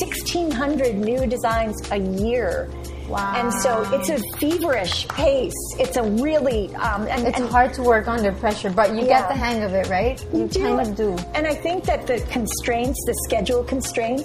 sixteen 0.00 0.50
hundred 0.50 0.96
new 0.96 1.26
designs 1.26 1.76
a 1.90 1.98
year. 1.98 2.68
Wow. 3.08 3.34
And 3.36 3.52
so 3.62 3.82
it's 3.92 4.08
a 4.08 4.18
feverish 4.38 5.06
pace. 5.08 5.52
It's 5.78 5.96
a 5.96 6.02
really 6.02 6.74
um, 6.76 7.06
and, 7.06 7.26
It's 7.26 7.38
and 7.38 7.48
hard 7.48 7.74
to 7.74 7.82
work 7.82 8.08
under 8.08 8.32
pressure, 8.32 8.70
but 8.70 8.90
you 8.90 9.00
Yeah. 9.02 9.20
get 9.20 9.28
the 9.28 9.34
hang 9.34 9.62
of 9.62 9.72
it, 9.74 9.88
right? 9.88 10.24
You 10.32 10.46
do. 10.48 10.60
kind 10.62 10.80
of 10.80 10.96
do. 10.96 11.16
And 11.34 11.46
I 11.46 11.54
think 11.54 11.84
that 11.84 12.06
the 12.06 12.20
constraints, 12.30 12.98
the 13.06 13.14
schedule 13.26 13.62
constraints, 13.64 14.24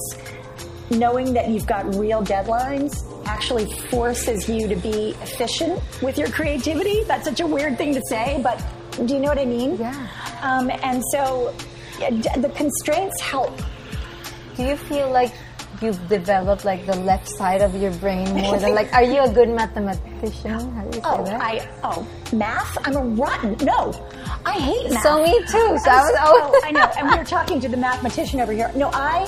knowing 0.89 1.33
that 1.33 1.49
you've 1.49 1.67
got 1.67 1.93
real 1.95 2.23
deadlines 2.23 3.03
actually 3.27 3.71
forces 3.89 4.49
you 4.49 4.67
to 4.67 4.75
be 4.75 5.09
efficient 5.21 5.79
with 6.01 6.17
your 6.17 6.29
creativity. 6.29 7.03
That's 7.03 7.25
such 7.25 7.41
a 7.41 7.47
weird 7.47 7.77
thing 7.77 7.93
to 7.93 8.01
say, 8.09 8.39
but 8.41 8.63
do 9.05 9.13
you 9.13 9.19
know 9.19 9.27
what 9.29 9.37
I 9.39 9.45
mean? 9.45 9.77
Yeah. 9.77 10.07
Um, 10.41 10.71
and 10.83 11.03
so 11.11 11.53
the 11.99 12.51
constraints 12.55 13.19
help. 13.21 13.55
Do 14.55 14.63
you 14.63 14.75
feel 14.77 15.09
like 15.11 15.31
you've 15.81 16.07
developed 16.07 16.65
like 16.65 16.85
the 16.85 16.95
left 16.97 17.27
side 17.27 17.61
of 17.61 17.75
your 17.75 17.91
brain 17.95 18.29
more 18.33 18.57
than 18.57 18.75
like? 18.75 18.91
Are 18.93 19.03
you 19.03 19.21
a 19.23 19.29
good 19.31 19.49
mathematician? 19.49 20.51
How 20.75 20.81
do 20.83 20.97
you 20.97 21.03
say 21.03 21.09
Oh, 21.09 21.23
that? 21.25 21.41
I 21.41 21.69
oh 21.83 22.07
math. 22.33 22.77
I'm 22.85 22.95
a 22.95 23.01
rotten. 23.15 23.57
No, 23.65 23.91
I 24.45 24.53
hate 24.59 24.91
math. 24.91 25.03
So 25.03 25.23
me 25.23 25.39
too. 25.39 25.77
So 25.83 25.91
I 25.91 26.01
was 26.01 26.15
oh, 26.21 26.61
I 26.65 26.71
know. 26.71 26.91
And 26.97 27.09
we 27.09 27.17
were 27.17 27.23
talking 27.23 27.59
to 27.61 27.69
the 27.69 27.77
mathematician 27.77 28.39
over 28.39 28.51
here. 28.53 28.71
No, 28.75 28.89
I 28.93 29.25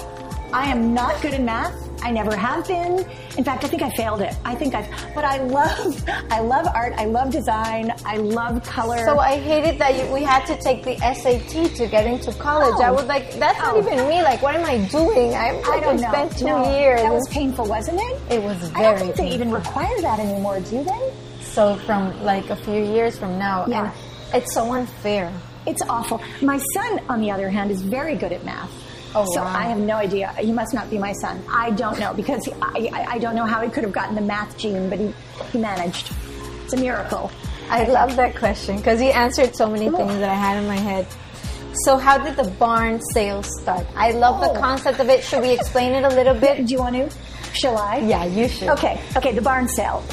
I 0.54 0.68
am 0.70 0.94
not 0.94 1.22
good 1.22 1.34
in 1.34 1.46
math. 1.46 1.76
I 2.04 2.10
never 2.10 2.36
have 2.36 2.68
been. 2.68 3.06
In 3.38 3.44
fact, 3.44 3.64
I 3.64 3.68
think 3.68 3.84
I 3.84 3.92
failed 3.92 4.22
it. 4.22 4.34
I 4.44 4.56
think 4.56 4.74
I've. 4.74 4.88
But 5.14 5.24
I 5.24 5.38
love 5.44 6.04
I 6.32 6.40
love 6.40 6.66
art. 6.74 6.94
I 6.98 7.06
love 7.06 7.32
design. 7.32 7.94
I 8.06 8.18
love 8.18 8.64
color. 8.64 8.98
So 9.06 9.20
I 9.20 9.38
hated 9.40 9.78
that 9.80 9.96
you, 9.96 10.12
we 10.12 10.24
had 10.24 10.44
to 10.48 10.58
take 10.58 10.84
the 10.84 10.98
SAT 10.98 11.76
to 11.76 11.88
get 11.88 12.08
into 12.08 12.34
college. 12.34 12.74
Oh. 12.80 12.84
I 12.84 12.90
was 12.90 13.06
like, 13.06 13.34
that's 13.36 13.60
not 13.60 13.76
Oh. 13.76 13.80
even 13.80 14.10
me. 14.10 14.24
Like, 14.24 14.42
what 14.42 14.56
am 14.56 14.66
I 14.66 14.80
doing? 14.88 15.36
I, 15.36 15.62
I 15.62 15.80
don't 15.80 16.02
know. 16.02 16.10
spent 16.10 16.38
two 16.40 16.46
No, 16.46 16.76
years. 16.80 17.02
That 17.02 17.14
was 17.14 17.28
painful, 17.30 17.66
wasn't 17.68 18.00
it? 18.02 18.22
It 18.32 18.42
was 18.44 18.58
very. 18.70 18.86
I 18.86 18.90
don't 18.98 19.00
think 19.00 19.16
they 19.18 19.30
even 19.36 19.52
require 19.52 20.02
that 20.02 20.20
anymore, 20.20 20.60
do 20.60 20.84
they? 20.84 21.14
so 21.42 21.76
from 21.86 22.18
like 22.24 22.50
a 22.50 22.56
few 22.56 22.82
years 22.82 23.18
from 23.20 23.38
now, 23.38 23.66
Yeah. 23.68 23.92
and 24.32 24.42
it's 24.42 24.54
so 24.54 24.74
unfair. 24.74 25.32
It's 25.68 25.82
awful. 25.90 26.22
My 26.42 26.58
son, 26.74 27.02
on 27.10 27.20
the 27.22 27.30
other 27.30 27.50
hand, 27.50 27.70
is 27.72 27.82
very 27.82 28.16
good 28.16 28.32
at 28.32 28.44
math. 28.46 28.72
Oh, 29.14 29.26
so 29.34 29.42
wow. 29.42 29.48
I 29.54 29.64
have 29.64 29.78
no 29.78 29.96
idea. 29.96 30.32
He 30.34 30.52
must 30.52 30.74
not 30.74 30.90
be 30.90 30.98
my 30.98 31.12
son. 31.14 31.44
I 31.52 31.72
don't 31.72 32.00
know 32.00 32.14
because 32.14 32.46
he, 32.46 32.54
I, 32.62 33.06
I, 33.12 33.18
don't 33.20 33.36
know 33.36 33.46
how 33.46 33.62
he 33.62 33.70
could 33.70 33.84
have 33.84 33.92
gotten 33.92 34.16
the 34.16 34.22
math 34.22 34.58
gene, 34.58 34.90
but 34.90 35.00
he, 35.00 35.14
he 35.52 35.58
managed. 35.58 36.12
It's 36.64 36.74
a 36.74 36.78
miracle. 36.78 37.30
I 37.70 37.84
love 37.86 38.16
that 38.16 38.36
question 38.36 38.78
because 38.78 39.00
he 39.00 39.12
answered 39.12 39.56
so 39.56 39.70
many 39.70 39.90
things 39.90 40.14
that 40.20 40.30
I 40.30 40.36
had 40.36 40.58
in 40.62 40.68
my 40.68 40.78
head. 40.78 41.08
So, 41.86 41.98
how 41.98 42.18
did 42.18 42.36
the 42.36 42.50
barn 42.52 43.02
sale 43.14 43.44
start? 43.44 43.86
I 43.96 44.12
love 44.12 44.42
the 44.42 44.50
Oh. 44.52 44.60
concept 44.60 45.00
of 45.00 45.10
it. 45.10 45.24
Should 45.24 45.42
we 45.42 45.52
explain 45.52 45.94
it 45.94 46.04
a 46.04 46.10
little 46.16 46.34
bit? 46.34 46.66
Do 46.66 46.74
you 46.74 46.80
want 46.80 46.96
to? 46.96 47.10
Shall 47.54 47.78
I? 47.78 47.98
Yeah, 47.98 48.26
you 48.26 48.48
should. 48.48 48.70
Okay, 48.70 49.00
okay, 49.18 49.34
the 49.34 49.42
barn 49.42 49.68
sale. 49.70 50.04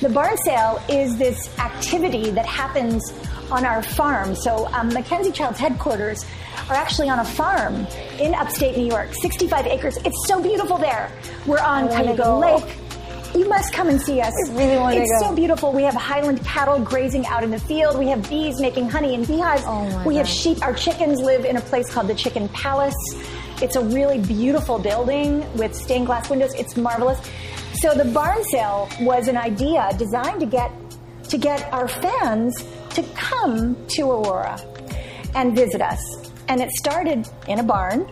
The 0.00 0.08
barn 0.08 0.36
sale 0.38 0.80
is 0.88 1.16
this 1.16 1.48
activity 1.58 2.30
that 2.30 2.46
happens 2.46 3.02
on 3.50 3.64
our 3.64 3.82
farm. 3.82 4.34
So, 4.34 4.66
um, 4.72 4.88
Mackenzie 4.92 5.32
Child's 5.32 5.58
headquarters 5.58 6.24
are 6.68 6.74
actually 6.74 7.08
on 7.08 7.18
a 7.20 7.24
farm 7.24 7.86
in 8.20 8.34
upstate 8.34 8.76
New 8.76 8.86
York, 8.86 9.08
65 9.22 9.66
acres. 9.66 9.96
It's 10.04 10.26
so 10.26 10.42
beautiful 10.42 10.76
there. 10.78 11.10
We're 11.46 11.60
on 11.60 11.88
Cayuga. 11.88 12.34
Lake. 12.34 12.76
You 13.34 13.46
must 13.48 13.72
come 13.74 13.88
and 13.88 14.00
see 14.00 14.20
us. 14.22 14.32
I 14.48 14.52
really 14.56 14.78
wanna 14.78 14.96
It's 14.96 15.20
go. 15.20 15.28
so 15.28 15.34
beautiful. 15.34 15.72
We 15.72 15.82
have 15.82 15.94
Highland 15.94 16.42
cattle 16.44 16.78
grazing 16.80 17.26
out 17.26 17.44
in 17.44 17.50
the 17.50 17.58
field. 17.58 17.98
We 17.98 18.08
have 18.08 18.26
bees 18.28 18.58
making 18.60 18.88
honey 18.88 19.14
in 19.14 19.24
beehives. 19.24 19.62
Oh 19.66 20.02
we 20.06 20.16
have 20.16 20.26
sheep. 20.26 20.62
Our 20.64 20.72
chickens 20.72 21.20
live 21.20 21.44
in 21.44 21.56
a 21.56 21.60
place 21.60 21.90
called 21.92 22.08
the 22.08 22.14
Chicken 22.14 22.48
Palace. 22.48 22.94
It's 23.60 23.76
a 23.76 23.82
really 23.84 24.18
beautiful 24.18 24.78
building 24.78 25.44
with 25.56 25.74
stained 25.74 26.06
glass 26.06 26.30
windows. 26.30 26.54
It's 26.54 26.76
marvelous. 26.76 27.20
So 27.74 27.92
the 27.92 28.06
barn 28.06 28.42
sale 28.44 28.88
was 29.00 29.28
an 29.28 29.36
idea 29.36 29.90
designed 29.98 30.40
to 30.40 30.46
get 30.46 30.70
to 31.28 31.36
get 31.36 31.70
our 31.72 31.86
fans 31.86 32.64
to 32.98 33.04
come 33.14 33.76
to 33.86 34.10
Aurora 34.10 34.60
and 35.36 35.54
visit 35.54 35.80
us. 35.80 36.02
And 36.48 36.60
it 36.60 36.70
started 36.72 37.28
in 37.46 37.60
a 37.60 37.62
barn, 37.62 38.10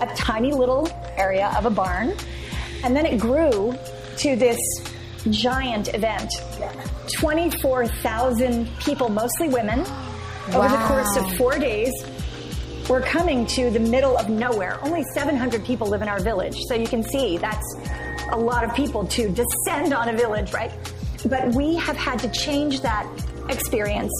a 0.00 0.06
tiny 0.16 0.52
little 0.52 0.88
area 1.16 1.54
of 1.56 1.64
a 1.64 1.70
barn, 1.70 2.12
and 2.82 2.96
then 2.96 3.06
it 3.06 3.20
grew 3.20 3.78
to 4.18 4.34
this 4.34 4.58
giant 5.30 5.94
event. 5.94 6.32
24,000 7.12 8.68
people, 8.80 9.08
mostly 9.08 9.48
women, 9.48 9.80
over 10.48 10.68
the 10.68 10.84
course 10.88 11.16
of 11.16 11.36
four 11.36 11.56
days. 11.56 11.92
We're 12.88 13.02
coming 13.02 13.46
to 13.46 13.70
the 13.70 13.80
middle 13.80 14.16
of 14.16 14.28
nowhere. 14.28 14.80
Only 14.84 15.04
700 15.14 15.64
people 15.64 15.86
live 15.86 16.02
in 16.02 16.08
our 16.08 16.20
village. 16.20 16.56
So 16.66 16.74
you 16.74 16.88
can 16.88 17.04
see 17.04 17.36
that's 17.36 17.76
a 18.32 18.36
lot 18.36 18.64
of 18.64 18.74
people 18.74 19.06
to 19.06 19.28
descend 19.28 19.92
on 19.92 20.08
a 20.08 20.16
village, 20.16 20.52
right? 20.52 20.72
But 21.28 21.54
we 21.54 21.76
have 21.76 21.96
had 21.96 22.18
to 22.20 22.30
change 22.30 22.80
that 22.80 23.06
experience. 23.48 24.12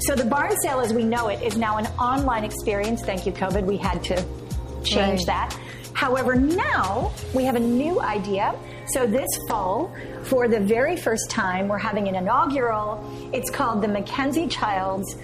So 0.00 0.14
the 0.14 0.24
barn 0.24 0.52
sale 0.62 0.80
as 0.80 0.92
we 0.92 1.04
know 1.04 1.28
it 1.28 1.42
is 1.42 1.56
now 1.56 1.78
an 1.78 1.86
online 1.98 2.44
experience. 2.44 3.02
Thank 3.02 3.26
you, 3.26 3.32
COVID. 3.32 3.64
We 3.64 3.76
had 3.76 4.02
to 4.04 4.24
change 4.84 5.20
Right. 5.20 5.26
that. 5.26 5.58
However, 5.92 6.34
now 6.36 7.10
we 7.34 7.44
have 7.44 7.56
a 7.56 7.60
new 7.60 8.00
idea. 8.00 8.54
So 8.86 9.06
this 9.06 9.28
fall, 9.48 9.90
for 10.22 10.46
the 10.48 10.60
very 10.60 10.96
first 10.96 11.28
time, 11.28 11.66
we're 11.68 11.78
having 11.78 12.06
an 12.08 12.14
inaugural. 12.14 13.04
It's 13.32 13.50
called 13.50 13.82
the 13.82 13.88
Mackenzie 13.88 14.46
Childs, 14.46 15.16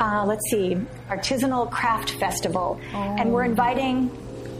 uh, 0.00 0.24
let's 0.26 0.50
see, 0.50 0.76
Artisanal 1.08 1.70
Craft 1.70 2.10
Festival. 2.12 2.80
And 2.92 3.32
we're 3.32 3.44
inviting 3.44 4.10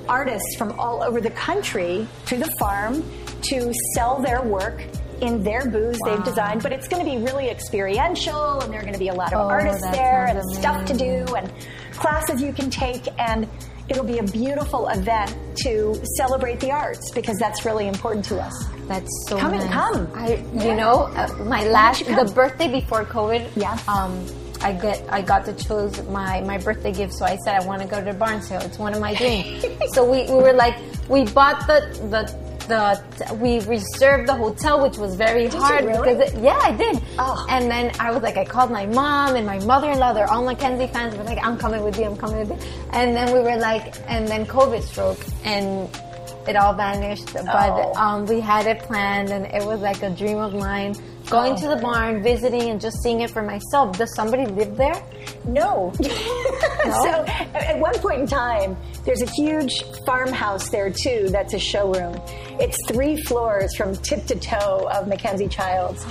artists 0.08 0.54
from 0.56 0.78
all 0.78 1.02
over 1.02 1.20
the 1.20 1.30
country 1.30 2.06
to 2.26 2.36
the 2.36 2.50
farm 2.58 3.02
to 3.42 3.72
sell 3.94 4.20
their 4.20 4.42
work 4.42 4.82
in 5.20 5.42
their 5.42 5.68
booths 5.68 5.98
they've 6.04 6.24
designed. 6.24 6.62
But 6.62 6.72
it's 6.72 6.88
going 6.88 7.04
to 7.04 7.10
be 7.10 7.18
really 7.24 7.48
experiential, 7.50 8.60
and 8.60 8.72
there 8.72 8.80
are 8.80 8.82
going 8.82 8.92
to 8.94 8.98
be 8.98 9.08
a 9.08 9.14
lot 9.14 9.32
of 9.32 9.40
Oh, 9.40 9.48
artists 9.48 9.82
there 9.90 10.26
and 10.26 10.38
sounds 10.38 10.58
stuff 10.58 10.84
to 10.86 10.94
do 10.96 11.34
and 11.34 11.50
classes 11.92 12.40
you 12.42 12.52
can 12.52 12.70
take. 12.70 13.06
And 13.18 13.48
it'll 13.88 14.04
be 14.04 14.18
a 14.18 14.22
beautiful 14.22 14.88
event 14.88 15.34
to 15.64 15.94
celebrate 16.16 16.60
the 16.60 16.70
arts 16.70 17.10
because 17.12 17.36
that's 17.38 17.64
really 17.64 17.88
important 17.88 18.24
to 18.26 18.40
us. 18.40 18.54
That's 18.86 19.10
so 19.28 19.36
Come 19.38 19.54
and 19.54 19.70
come. 19.70 20.08
I, 20.14 20.36
you 20.54 20.68
Yeah. 20.68 20.76
know, 20.76 20.94
uh, 21.16 21.28
my 21.44 21.64
last 21.64 22.04
the 22.06 22.30
birthday 22.34 22.68
before 22.70 23.04
COVID. 23.04 23.48
Yeah. 23.56 23.78
Um, 23.88 24.24
I 24.62 24.72
get 24.74 25.02
I 25.10 25.22
got 25.22 25.46
to 25.46 25.54
choose 25.54 26.02
my 26.08 26.42
my 26.42 26.58
birthday 26.58 26.92
gift, 26.92 27.14
so 27.14 27.24
I 27.24 27.36
said 27.36 27.62
I 27.62 27.64
want 27.66 27.80
to 27.80 27.88
go 27.88 27.98
to 27.98 28.12
the 28.12 28.18
barn 28.18 28.42
sale. 28.42 28.60
It's 28.60 28.78
one 28.78 28.92
of 28.92 29.00
my 29.00 29.14
dreams. 29.14 29.64
so 29.94 30.04
we, 30.04 30.24
we 30.24 30.34
were 30.42 30.52
like 30.52 30.76
we 31.08 31.24
bought 31.24 31.66
the 31.66 31.80
the. 32.10 32.39
The, 32.70 33.34
we 33.34 33.58
reserved 33.60 34.28
the 34.28 34.34
hotel, 34.34 34.82
which 34.82 34.96
was 34.96 35.16
very 35.16 35.44
you 35.44 35.50
hard 35.50 35.84
really? 35.84 36.14
because 36.14 36.32
it, 36.32 36.40
yeah, 36.40 36.58
I 36.62 36.72
did. 36.72 37.02
Oh. 37.18 37.46
And 37.50 37.70
then 37.70 37.92
I 37.98 38.12
was 38.12 38.22
like, 38.22 38.36
I 38.36 38.44
called 38.44 38.70
my 38.70 38.86
mom 38.86 39.34
and 39.34 39.44
my 39.44 39.58
mother-in-law. 39.58 40.12
They're 40.12 40.30
all 40.30 40.44
Mackenzie 40.44 40.86
fans. 40.86 41.16
We're 41.16 41.24
like, 41.24 41.44
I'm 41.44 41.58
coming 41.58 41.82
with 41.82 41.98
you. 41.98 42.04
I'm 42.04 42.16
coming 42.16 42.38
with 42.38 42.50
you. 42.50 42.68
And 42.92 43.16
then 43.16 43.32
we 43.34 43.40
were 43.40 43.56
like, 43.56 43.96
and 44.06 44.26
then 44.28 44.46
COVID 44.46 44.82
struck, 44.82 45.18
and 45.44 45.90
it 46.48 46.56
all 46.56 46.74
vanished. 46.74 47.32
But 47.34 47.46
Oh. 47.46 47.92
um, 47.94 48.26
we 48.26 48.40
had 48.40 48.66
it 48.66 48.80
planned, 48.80 49.30
and 49.30 49.46
it 49.46 49.64
was 49.64 49.80
like 49.80 50.02
a 50.02 50.10
dream 50.10 50.38
of 50.38 50.54
mine 50.54 50.94
going 51.28 51.54
to 51.56 51.68
the 51.68 51.76
barn, 51.76 52.22
visiting, 52.22 52.70
and 52.70 52.80
just 52.80 52.96
seeing 53.02 53.20
it 53.20 53.30
for 53.30 53.42
myself. 53.42 53.96
Does 53.98 54.14
somebody 54.16 54.46
live 54.46 54.76
there? 54.76 55.00
No. 55.44 55.92
so 56.02 57.24
at 57.54 57.78
one 57.78 57.94
point 57.98 58.20
in 58.22 58.26
time, 58.26 58.76
there's 59.04 59.22
a 59.22 59.30
huge 59.30 59.82
farmhouse 60.06 60.68
there 60.70 60.90
too. 60.90 61.28
That's 61.30 61.54
a 61.54 61.58
showroom. 61.58 62.20
It's 62.58 62.76
three 62.88 63.16
floors 63.22 63.74
from 63.76 63.94
tip 63.96 64.26
to 64.26 64.34
toe 64.38 64.88
of 64.92 65.06
Mackenzie 65.08 65.48
Childs. 65.48 66.04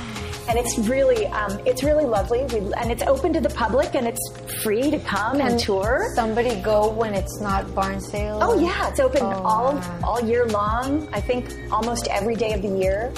And 0.49 0.57
it's 0.57 0.79
really, 0.79 1.27
um, 1.27 1.59
it's 1.67 1.83
really 1.83 2.05
lovely, 2.05 2.43
we, 2.45 2.73
and 2.73 2.91
it's 2.91 3.03
open 3.03 3.31
to 3.33 3.39
the 3.39 3.49
public, 3.51 3.93
and 3.93 4.07
it's 4.07 4.31
free 4.63 4.89
to 4.89 4.97
come 4.99 5.39
and 5.41 5.59
tour. 5.59 6.11
Somebody 6.15 6.59
go 6.61 6.89
when 6.89 7.13
it's 7.13 7.39
not 7.39 7.73
barn 7.75 8.01
sale. 8.01 8.39
Oh 8.41 8.59
yeah, 8.59 8.89
it's 8.89 8.99
open 8.99 9.21
Oh, 9.21 9.29
all 9.43 9.73
wow. 9.75 9.99
all 10.03 10.21
year 10.21 10.47
long. 10.47 11.07
I 11.13 11.21
think 11.21 11.53
almost 11.71 12.07
every 12.07 12.35
day 12.35 12.53
of 12.53 12.63
the 12.63 12.69
year. 12.79 13.13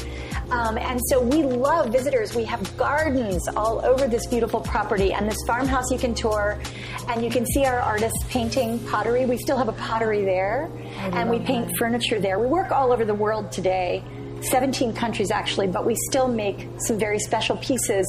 Um, 0.51 0.77
and 0.77 0.99
so 1.07 1.21
we 1.21 1.43
love 1.43 1.93
visitors. 1.93 2.35
We 2.35 2.43
have 2.43 2.75
gardens 2.75 3.47
all 3.55 3.79
over 3.85 4.09
this 4.09 4.27
beautiful 4.27 4.59
property 4.59 5.13
and 5.13 5.25
this 5.25 5.37
farmhouse 5.47 5.89
you 5.89 5.97
can 5.97 6.13
tour, 6.13 6.59
and 7.07 7.23
you 7.23 7.31
can 7.31 7.45
see 7.45 7.63
our 7.63 7.79
artists 7.79 8.21
painting 8.27 8.77
pottery. 8.87 9.25
We 9.25 9.37
still 9.37 9.55
have 9.55 9.69
a 9.69 9.73
pottery 9.87 10.25
there, 10.25 10.69
and 10.97 11.29
we 11.29 11.39
paint 11.39 11.71
furniture 11.79 12.19
there. 12.19 12.37
We 12.39 12.47
work 12.47 12.71
all 12.73 12.91
over 12.91 13.05
the 13.05 13.13
world 13.13 13.53
today, 13.53 14.03
17 14.41 14.93
countries 14.93 15.31
actually, 15.31 15.67
but 15.67 15.85
we 15.85 15.95
still 16.09 16.27
make 16.27 16.67
some 16.77 16.97
very 16.97 17.19
special 17.19 17.57
pieces 17.57 18.05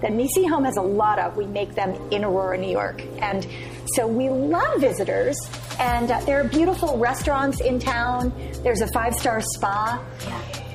that 0.00 0.12
Nisi 0.12 0.44
Home 0.46 0.64
has 0.64 0.76
a 0.76 0.82
lot 0.82 1.18
of. 1.18 1.36
We 1.36 1.46
make 1.46 1.74
them 1.74 1.94
in 2.10 2.24
Aurora, 2.24 2.58
New 2.58 2.70
York, 2.70 3.02
and 3.18 3.46
so 3.94 4.06
we 4.06 4.28
love 4.28 4.80
visitors. 4.80 5.36
And 5.78 6.10
uh, 6.10 6.20
there 6.20 6.40
are 6.40 6.44
beautiful 6.44 6.98
restaurants 6.98 7.60
in 7.60 7.78
town. 7.78 8.32
There's 8.62 8.80
a 8.80 8.88
five-star 8.88 9.40
spa 9.40 10.02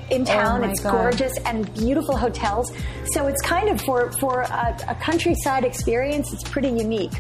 in 0.10 0.26
town. 0.26 0.64
Oh 0.64 0.70
it's 0.70 0.80
God. 0.82 0.92
gorgeous 0.92 1.38
and 1.46 1.72
beautiful 1.74 2.18
hotels. 2.18 2.72
So 3.14 3.28
it's 3.28 3.42
kind 3.42 3.70
of 3.70 3.82
for 3.82 4.12
for 4.14 4.42
a, 4.42 4.78
a 4.88 4.96
countryside 4.96 5.64
experience. 5.64 6.34
It's 6.34 6.44
pretty 6.44 6.70
unique 6.70 7.14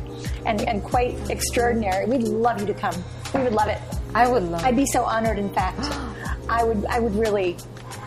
and, 0.46 0.62
and 0.62 0.84
quite 0.84 1.16
extraordinary. 1.30 2.06
We'd 2.06 2.24
love 2.24 2.60
you 2.60 2.68
to 2.68 2.74
come. 2.74 2.96
We 3.34 3.42
would 3.42 3.54
love 3.54 3.68
it. 3.68 3.80
I 4.14 4.28
would 4.28 4.44
love. 4.44 4.64
I'd 4.64 4.76
be 4.76 4.86
so 4.86 5.04
honored. 5.04 5.38
In 5.38 5.54
fact, 5.54 5.80
I 6.50 6.64
would 6.64 6.86
I 6.88 7.00
would 7.00 7.16
really 7.16 7.58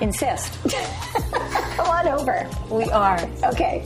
insist. 0.02 0.59
come 1.76 1.88
on 1.88 2.09
over. 2.09 2.49
we 2.71 2.85
are. 2.90 3.21
Okay. 3.44 3.85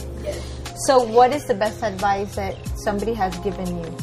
So, 0.87 1.02
what 1.02 1.32
is 1.32 1.44
the 1.46 1.54
best 1.54 1.82
advice 1.82 2.35
that 2.37 2.56
somebody 2.78 3.14
has 3.14 3.37
given 3.38 3.66
you? 3.78 3.96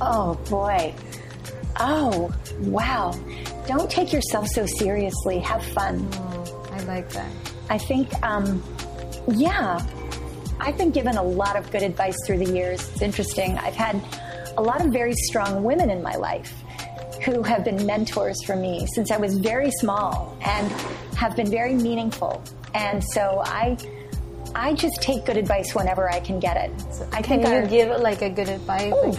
Oh 0.00 0.34
boy. 0.50 0.94
Oh 1.78 2.34
wow. 2.60 3.12
Don't 3.66 3.90
take 3.90 4.12
yourself 4.12 4.46
so 4.48 4.66
seriously. 4.66 5.38
Have 5.40 5.64
fun. 5.64 6.08
Oh, 6.12 6.68
I 6.72 6.80
like 6.84 7.08
that. 7.10 7.30
I 7.68 7.78
think, 7.78 8.12
um, 8.22 8.62
yeah, 9.28 9.84
I've 10.60 10.78
been 10.78 10.90
given 10.92 11.16
a 11.16 11.22
lot 11.22 11.56
of 11.56 11.70
good 11.72 11.82
advice 11.82 12.16
through 12.26 12.38
the 12.44 12.52
years. 12.52 12.88
It's 12.92 13.02
interesting. 13.02 13.58
I've 13.58 13.74
had 13.74 14.00
a 14.56 14.62
lot 14.62 14.84
of 14.84 14.92
very 14.92 15.14
strong 15.14 15.64
women 15.64 15.90
in 15.90 16.02
my 16.02 16.14
life 16.14 16.54
who 17.24 17.42
have 17.42 17.64
been 17.64 17.84
mentors 17.86 18.42
for 18.44 18.56
me 18.56 18.86
since 18.94 19.10
I 19.10 19.16
was 19.16 19.38
very 19.38 19.70
small 19.80 20.36
and 20.44 20.70
have 21.16 21.34
been 21.36 21.50
very 21.50 21.74
meaningful. 21.74 22.42
And 22.74 23.02
so 23.02 23.42
I, 23.44 23.76
I 24.54 24.74
just 24.74 25.00
take 25.00 25.24
good 25.24 25.36
advice 25.36 25.74
whenever 25.74 26.10
I 26.10 26.20
can 26.20 26.38
get 26.40 26.56
it. 26.56 26.70
I 27.12 27.22
Can 27.22 27.40
think 27.42 27.46
you 27.48 27.54
our- 27.54 27.66
give 27.66 28.00
like 28.00 28.22
a 28.22 28.30
good 28.30 28.48
advice? 28.48 28.92
Ooh, 28.92 29.14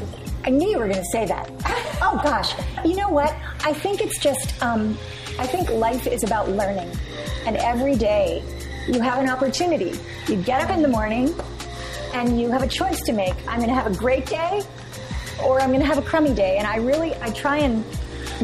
I 0.45 0.49
knew 0.51 0.69
you 0.69 0.77
were 0.77 0.87
going 0.87 0.99
to 1.03 1.11
say 1.11 1.25
that. 1.25 1.51
Oh 1.99 2.21
gosh, 2.23 2.53
you 2.85 2.95
know 2.95 3.09
what? 3.09 3.35
I 3.65 3.73
think 3.73 4.01
it's 4.01 4.19
just. 4.19 4.61
Um, 4.61 4.91
I 5.39 5.47
think 5.47 5.67
life 5.71 6.05
is 6.05 6.23
about 6.23 6.47
learning, 6.47 6.89
and 7.47 7.57
every 7.57 7.95
day 7.95 8.43
you 8.87 9.01
have 9.01 9.17
an 9.19 9.27
opportunity. 9.29 9.99
You 10.27 10.35
get 10.43 10.61
up 10.61 10.69
in 10.69 10.83
the 10.83 10.87
morning, 10.87 11.33
and 12.13 12.39
you 12.39 12.51
have 12.51 12.61
a 12.61 12.67
choice 12.67 13.01
to 13.01 13.13
make. 13.13 13.33
I'm 13.47 13.57
going 13.57 13.69
to 13.69 13.73
have 13.75 13.87
a 13.91 13.95
great 13.95 14.27
day, 14.27 14.61
or 15.43 15.59
I'm 15.61 15.69
going 15.69 15.81
to 15.81 15.85
have 15.85 15.97
a 15.97 16.01
crummy 16.01 16.33
day. 16.33 16.57
And 16.57 16.67
I 16.67 16.77
really, 16.77 17.13
I 17.15 17.29
try 17.31 17.57
and 17.57 17.83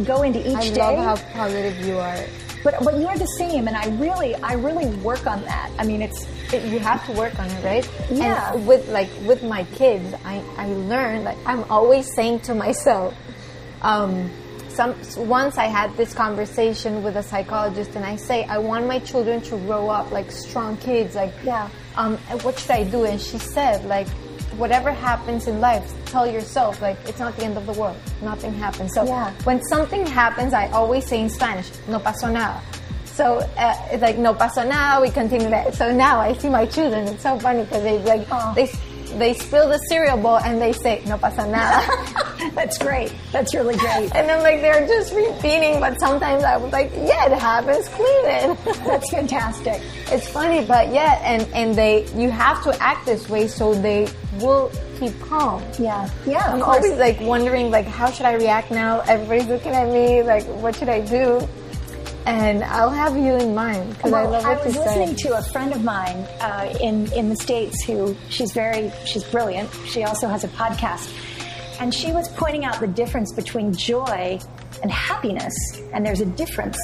go 0.05 0.21
into 0.23 0.39
each 0.39 0.55
I 0.55 0.69
day. 0.69 0.81
I 0.81 0.95
love 1.05 1.21
how 1.21 1.33
positive 1.33 1.85
you 1.85 1.97
are. 1.99 2.17
but 2.63 2.75
but 2.83 2.97
you're 2.97 3.17
the 3.17 3.27
same, 3.37 3.67
and 3.67 3.75
I 3.75 3.87
really, 3.97 4.33
I 4.35 4.53
really 4.53 4.87
work 5.01 5.27
on 5.27 5.41
that. 5.43 5.69
I 5.77 5.83
mean, 5.85 6.01
it's 6.01 6.25
It- 6.53 6.63
you 6.65 6.79
have 6.79 7.05
to 7.07 7.11
work 7.13 7.37
on 7.39 7.49
it, 7.49 7.63
right? 7.63 7.89
Yeah. 8.09 8.53
And 8.53 8.65
with 8.67 8.87
like 8.89 9.09
with 9.25 9.43
my 9.43 9.63
kids, 9.75 10.13
I 10.25 10.41
I 10.57 10.67
learned 10.67 11.25
like 11.25 11.37
I'm 11.45 11.63
always 11.69 12.05
saying 12.15 12.41
to 12.47 12.53
myself, 12.55 13.13
um, 13.81 14.31
some 14.69 14.95
once 15.17 15.57
I 15.57 15.65
had 15.65 15.95
this 15.97 16.13
conversation 16.13 17.03
with 17.03 17.15
a 17.17 17.23
psychologist, 17.23 17.95
and 17.95 18.05
I 18.05 18.15
say 18.15 18.45
I 18.45 18.57
want 18.59 18.87
my 18.87 18.99
children 18.99 19.41
to 19.49 19.57
grow 19.67 19.89
up 19.89 20.11
like 20.11 20.31
strong 20.31 20.77
kids, 20.77 21.15
like 21.15 21.33
Yeah. 21.43 21.69
Um, 21.95 22.17
what 22.41 22.57
should 22.57 22.71
I 22.71 22.83
do? 22.85 23.03
And 23.05 23.19
she 23.21 23.37
said 23.37 23.85
like. 23.85 24.07
Whatever 24.57 24.91
happens 24.91 25.47
in 25.47 25.59
life, 25.59 25.83
tell 26.05 26.25
yourself 26.27 26.81
like 26.81 26.97
it's 27.07 27.19
not 27.19 27.35
the 27.37 27.43
end 27.43 27.57
of 27.57 27.65
the 27.65 27.73
world. 27.73 27.97
Nothing 28.21 28.53
happens. 28.53 28.93
So 28.93 29.03
Yeah. 29.03 29.31
when 29.45 29.61
something 29.63 30.05
happens, 30.05 30.53
I 30.53 30.67
always 30.69 31.05
say 31.07 31.21
in 31.21 31.29
Spanish, 31.29 31.69
"No 31.87 31.99
pasó 31.99 32.31
nada." 32.31 32.61
So 33.05 33.39
uh, 33.57 33.75
it's 33.91 34.01
like 34.01 34.17
no 34.17 34.33
pasó 34.33 34.67
nada. 34.67 35.01
We 35.01 35.09
continue 35.09 35.49
that. 35.49 35.73
So 35.75 35.91
now 35.91 36.19
I 36.19 36.33
see 36.33 36.49
my 36.49 36.65
children. 36.65 37.07
It's 37.07 37.23
so 37.23 37.37
funny 37.39 37.63
because 37.63 37.83
they 37.83 37.97
like 37.99 38.25
Aw. 38.31 38.53
they 38.53 38.67
they 39.19 39.33
spill 39.33 39.69
the 39.69 39.77
cereal 39.89 40.17
bowl 40.17 40.37
and 40.39 40.61
they 40.61 40.73
say 40.73 41.03
no 41.05 41.17
pasa 41.17 41.47
nada. 41.47 42.51
that's 42.55 42.77
great. 42.77 43.13
That's 43.31 43.53
really 43.53 43.75
great. 43.77 44.11
and 44.15 44.27
then 44.27 44.43
like 44.43 44.61
they're 44.61 44.87
just 44.87 45.13
repeating, 45.13 45.79
but 45.79 45.99
sometimes 45.99 46.43
I 46.43 46.57
was 46.57 46.71
like, 46.71 46.91
yeah, 46.93 47.31
it 47.31 47.39
happens. 47.39 47.87
Clean 47.89 48.25
it. 48.25 48.57
That's 48.85 49.09
fantastic. 49.11 49.81
it's 50.11 50.27
funny, 50.27 50.65
but 50.65 50.91
yeah, 50.91 51.19
and 51.23 51.47
and 51.53 51.75
they 51.75 52.05
you 52.15 52.29
have 52.29 52.63
to 52.63 52.81
act 52.81 53.05
this 53.05 53.29
way 53.29 53.47
so 53.47 53.73
they 53.73 54.07
will 54.39 54.71
keep 54.99 55.19
calm. 55.21 55.63
Yeah, 55.79 56.09
yeah. 56.25 56.51
I'm 56.51 56.61
course. 56.61 56.83
always 56.83 56.99
like 56.99 57.19
wondering 57.21 57.71
like 57.71 57.85
how 57.85 58.11
should 58.11 58.25
I 58.25 58.33
react 58.33 58.71
now? 58.71 59.01
Everybody's 59.01 59.47
looking 59.47 59.71
at 59.73 59.87
me 59.89 60.23
like 60.23 60.43
what 60.45 60.75
should 60.75 60.89
I 60.89 61.01
do? 61.01 61.47
And 62.25 62.63
I'll 62.63 62.89
have 62.89 63.17
you 63.17 63.33
in 63.35 63.53
mind 63.53 63.89
because 63.97 64.13
I 64.13 64.23
Well, 64.23 64.31
love 64.31 64.45
I 64.45 64.53
what 64.55 64.65
was 64.65 64.75
you 64.75 64.81
say. 64.83 64.99
listening 64.99 65.15
to 65.17 65.37
a 65.37 65.43
friend 65.43 65.73
of 65.73 65.83
mine 65.83 66.15
uh, 66.39 66.73
in 66.79 67.11
in 67.13 67.27
the 67.29 67.35
states 67.35 67.83
who 67.83 68.15
she's 68.29 68.53
very 68.53 68.91
she's 69.05 69.23
brilliant. 69.25 69.69
She 69.87 70.03
also 70.03 70.27
has 70.29 70.43
a 70.45 70.47
podcast, 70.49 71.11
and 71.81 71.93
she 71.93 72.11
was 72.13 72.29
pointing 72.29 72.63
out 72.63 72.79
the 72.79 72.87
difference 72.87 73.33
between 73.33 73.73
joy 73.73 74.39
and 74.81 74.91
happiness. 74.91 75.53
And 75.93 76.05
there's 76.05 76.21
a 76.21 76.25
difference. 76.25 76.77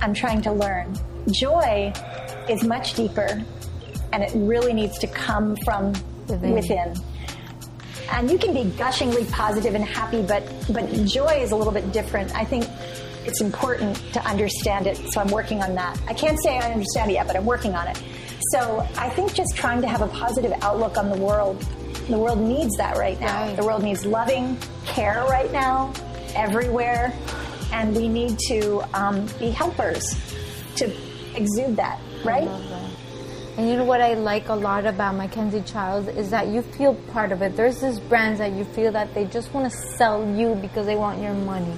I'm 0.00 0.14
trying 0.14 0.42
to 0.42 0.52
learn. 0.52 0.94
Joy 1.32 1.92
is 2.48 2.62
much 2.62 2.94
deeper, 2.94 3.42
and 4.12 4.22
it 4.22 4.30
really 4.34 4.72
needs 4.72 4.96
to 5.00 5.08
come 5.08 5.56
from 5.64 5.92
Within. 6.28 6.52
within. 6.52 6.94
And 8.12 8.30
you 8.30 8.38
can 8.38 8.54
be 8.54 8.64
gushingly 8.78 9.24
positive 9.26 9.74
and 9.74 9.84
happy, 9.84 10.22
but 10.22 10.42
but 10.72 10.86
joy 11.04 11.40
is 11.42 11.50
a 11.50 11.56
little 11.56 11.72
bit 11.72 11.90
different. 11.92 12.32
I 12.36 12.44
think 12.44 12.64
it's 13.28 13.42
important 13.42 13.94
to 14.14 14.24
understand 14.26 14.86
it, 14.86 14.96
so 15.12 15.20
I'm 15.20 15.28
working 15.28 15.62
on 15.62 15.74
that. 15.74 16.00
I 16.08 16.14
can't 16.14 16.38
say 16.42 16.56
I 16.56 16.72
understand 16.72 17.10
it 17.10 17.14
yet, 17.14 17.26
but 17.26 17.36
I'm 17.36 17.44
working 17.44 17.74
on 17.74 17.86
it. 17.86 18.02
So 18.52 18.88
I 18.96 19.10
think 19.10 19.34
just 19.34 19.54
trying 19.54 19.82
to 19.82 19.88
have 19.88 20.00
a 20.00 20.08
positive 20.08 20.52
outlook 20.62 20.96
on 20.96 21.10
the 21.10 21.18
world. 21.18 21.60
The 22.08 22.18
world 22.18 22.40
needs 22.40 22.74
that 22.78 22.96
right 22.96 23.20
now. 23.20 23.42
Right. 23.42 23.56
The 23.56 23.64
world 23.64 23.82
needs 23.82 24.06
loving 24.06 24.56
care 24.86 25.26
right 25.28 25.52
now, 25.52 25.92
everywhere, 26.34 27.12
and 27.70 27.94
we 27.94 28.08
need 28.08 28.38
to 28.48 28.80
um, 28.98 29.26
be 29.38 29.50
helpers 29.50 30.16
to 30.76 30.90
exude 31.36 31.76
that, 31.76 32.00
right? 32.24 32.48
And 33.58 33.68
you 33.68 33.76
know 33.76 33.84
what 33.84 34.00
I 34.00 34.14
like 34.14 34.48
a 34.48 34.54
lot 34.54 34.86
about 34.86 35.16
Mackenzie 35.16 35.62
Childs 35.62 36.08
is 36.08 36.30
that 36.30 36.46
you 36.46 36.62
feel 36.62 36.94
part 37.12 37.32
of 37.32 37.42
it. 37.42 37.56
There's 37.56 37.80
these 37.80 38.00
brands 38.00 38.38
that 38.38 38.52
you 38.52 38.64
feel 38.64 38.92
that 38.92 39.12
they 39.12 39.26
just 39.26 39.52
want 39.52 39.70
to 39.70 39.76
sell 39.98 40.26
you 40.34 40.54
because 40.54 40.86
they 40.86 40.96
want 40.96 41.20
your 41.20 41.34
money. 41.34 41.74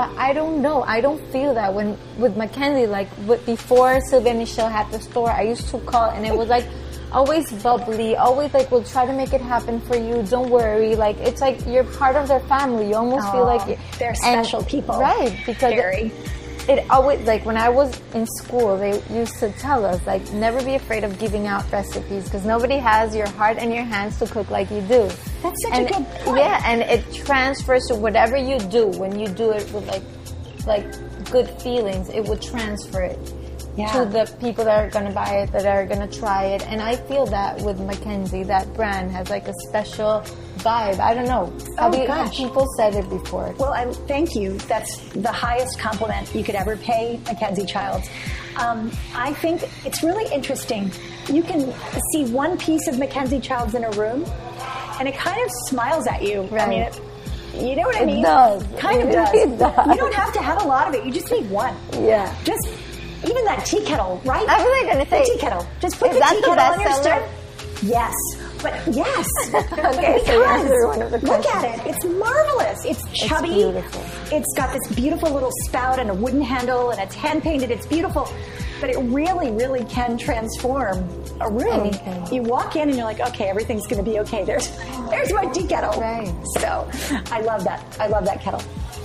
But 0.00 0.16
I 0.16 0.32
don't 0.32 0.62
know. 0.62 0.82
I 0.82 1.02
don't 1.02 1.20
feel 1.30 1.52
that 1.52 1.74
when 1.74 1.98
with 2.16 2.34
Mackenzie. 2.34 2.86
Like 2.86 3.08
with, 3.26 3.44
before 3.44 4.00
Sylvia 4.08 4.32
Michelle 4.32 4.70
had 4.70 4.90
the 4.90 4.98
store, 4.98 5.30
I 5.30 5.42
used 5.42 5.68
to 5.68 5.78
call 5.80 6.08
and 6.08 6.24
it 6.26 6.34
was 6.34 6.48
like 6.48 6.64
always 7.12 7.52
bubbly, 7.62 8.16
always 8.16 8.54
like 8.54 8.70
we'll 8.70 8.82
try 8.82 9.04
to 9.04 9.12
make 9.12 9.34
it 9.34 9.42
happen 9.42 9.78
for 9.82 9.96
you. 9.98 10.22
Don't 10.22 10.48
worry. 10.48 10.96
Like 10.96 11.18
it's 11.18 11.42
like 11.42 11.66
you're 11.66 11.84
part 11.84 12.16
of 12.16 12.28
their 12.28 12.40
family. 12.40 12.88
You 12.88 12.94
almost 12.94 13.30
feel 13.30 13.44
like 13.44 13.78
they're 13.98 14.16
and- 14.24 14.46
special 14.46 14.64
people. 14.64 14.98
right? 14.98 15.36
Because 15.44 15.74
Very. 15.74 16.10
it 16.66 16.90
always 16.90 17.20
like 17.26 17.44
when 17.44 17.58
I 17.58 17.68
was 17.68 17.92
in 18.14 18.26
school, 18.38 18.78
they 18.78 19.02
used 19.12 19.38
to 19.40 19.52
tell 19.58 19.84
us 19.84 20.00
like 20.06 20.24
never 20.32 20.64
be 20.64 20.76
afraid 20.76 21.04
of 21.04 21.18
giving 21.18 21.46
out 21.46 21.70
recipes 21.70 22.24
because 22.24 22.46
nobody 22.46 22.78
has 22.78 23.14
your 23.14 23.28
heart 23.28 23.58
and 23.58 23.70
your 23.70 23.84
hands 23.84 24.18
to 24.20 24.26
cook 24.26 24.48
like 24.48 24.70
you 24.70 24.80
do. 24.80 25.10
That's 25.42 25.62
such 25.62 25.72
and, 25.72 25.86
a 25.86 25.92
good 25.92 26.06
point. 26.24 26.38
Yeah, 26.38 26.62
and 26.66 26.82
it 26.82 27.12
transfers 27.24 27.86
to 27.86 27.94
whatever 27.94 28.36
you 28.36 28.58
do 28.58 28.86
when 28.88 29.18
you 29.18 29.28
do 29.28 29.50
it 29.52 29.70
with 29.72 29.86
like 29.88 30.02
like 30.66 30.84
good 31.30 31.48
feelings. 31.62 32.08
It 32.10 32.24
would 32.24 32.42
transfer 32.42 33.02
it. 33.02 33.18
Yeah. 33.76 33.86
to 33.92 34.04
the 34.04 34.30
people 34.40 34.64
that 34.64 34.84
are 34.84 34.90
going 34.90 35.06
to 35.06 35.12
buy 35.12 35.42
it, 35.42 35.52
that 35.52 35.64
are 35.64 35.86
going 35.86 36.06
to 36.06 36.18
try 36.18 36.46
it. 36.46 36.66
And 36.66 36.82
I 36.82 36.96
feel 36.96 37.24
that 37.26 37.62
with 37.62 37.78
Mackenzie, 37.80 38.42
that 38.42 38.70
brand 38.74 39.12
has 39.12 39.30
like 39.30 39.46
a 39.46 39.54
special 39.68 40.22
vibe. 40.58 40.98
I 40.98 41.14
don't 41.14 41.26
know. 41.26 41.46
Have, 41.78 41.94
Oh, 41.94 41.96
you, 41.96 42.06
have 42.08 42.26
gosh. 42.26 42.36
people 42.36 42.66
said 42.76 42.94
it 42.96 43.08
before? 43.08 43.54
Well, 43.58 43.72
I 43.72 43.90
thank 44.08 44.34
you. 44.34 44.58
That's 44.58 44.98
the 45.12 45.30
highest 45.30 45.78
compliment 45.78 46.34
you 46.34 46.42
could 46.42 46.56
ever 46.56 46.76
pay 46.76 47.20
Mackenzie 47.26 47.64
Childs. 47.64 48.10
Um, 48.56 48.90
I 49.14 49.32
think 49.34 49.62
it's 49.86 50.02
really 50.02 50.30
interesting. 50.34 50.90
You 51.32 51.44
can 51.44 51.72
see 52.12 52.24
one 52.32 52.58
piece 52.58 52.88
of 52.88 52.98
Mackenzie 52.98 53.40
Childs 53.40 53.76
in 53.76 53.84
a 53.84 53.90
room, 53.92 54.24
and 55.00 55.08
it 55.08 55.16
kind 55.16 55.42
of 55.42 55.50
smiles 55.66 56.06
at 56.06 56.22
you. 56.22 56.46
I 56.52 56.68
mean, 56.68 56.82
it, 56.82 57.00
you 57.54 57.74
know 57.74 57.82
what 57.82 57.96
I 57.96 58.02
It 58.02 58.06
mean? 58.06 58.22
does. 58.22 58.62
Kind 58.78 59.02
of 59.02 59.08
It 59.08 59.12
does. 59.12 59.32
really 59.32 59.56
does. 59.56 59.86
You 59.88 59.96
don't 59.96 60.14
have 60.14 60.32
to 60.34 60.40
have 60.42 60.62
a 60.62 60.66
lot 60.66 60.86
of 60.88 60.94
it. 60.94 61.04
You 61.04 61.10
just 61.12 61.30
need 61.32 61.50
one. 61.50 61.74
Yeah. 61.94 62.32
Just 62.44 62.68
even 63.26 63.44
that 63.46 63.64
tea 63.66 63.82
kettle, 63.84 64.20
right? 64.24 64.46
I 64.48 64.62
was 64.62 64.82
like 64.82 64.92
gonna 64.92 65.04
the 65.04 65.10
say, 65.10 65.24
tea 65.34 65.38
kettle. 65.40 65.66
Just 65.80 65.98
put 65.98 66.12
the 66.12 66.20
tea 66.20 66.36
the 66.36 66.46
kettle 66.46 66.64
on 66.64 66.80
your 66.80 66.92
stove. 66.92 67.28
Yes. 67.82 68.14
But 68.62 68.74
yes. 68.94 69.26
Okay, 69.54 70.18
so 70.26 70.38
Because 70.38 70.60
answered 70.60 70.86
one 70.86 71.02
of 71.02 71.10
the 71.10 71.18
Look 71.18 71.46
at 71.46 71.64
it. 71.80 71.86
It's 71.94 72.04
marvelous. 72.04 72.84
It's 72.84 73.02
chubby. 73.26 73.48
It's, 73.48 73.54
beautiful. 73.72 74.02
It's 74.36 74.52
got 74.54 74.72
this 74.78 74.94
beautiful 74.94 75.30
little 75.32 75.50
spout 75.66 75.98
and 75.98 76.10
a 76.10 76.14
wooden 76.14 76.42
handle, 76.42 76.90
and 76.90 77.00
it's 77.00 77.14
hand 77.14 77.42
painted. 77.42 77.70
It's 77.70 77.86
beautiful, 77.86 78.28
but 78.80 78.90
it 78.90 78.98
really, 78.98 79.50
really 79.50 79.84
can 79.84 80.16
transform 80.16 80.98
a 81.40 81.50
room. 81.50 81.80
Anything. 81.80 82.34
You 82.34 82.42
walk 82.42 82.76
in 82.76 82.88
and 82.88 82.96
you're 82.96 83.04
like, 83.06 83.20
okay, 83.20 83.48
everything's 83.48 83.86
going 83.86 84.02
to 84.02 84.10
be 84.10 84.18
okay. 84.20 84.44
There's, 84.44 84.70
there's 85.10 85.32
my 85.32 85.46
tea 85.46 85.66
kettle. 85.66 86.00
Right. 86.00 86.32
So, 86.58 86.88
I 87.30 87.40
love 87.40 87.64
that. 87.64 87.96
I 88.00 88.06
love 88.06 88.24
that 88.24 88.40
kettle. 88.40 88.62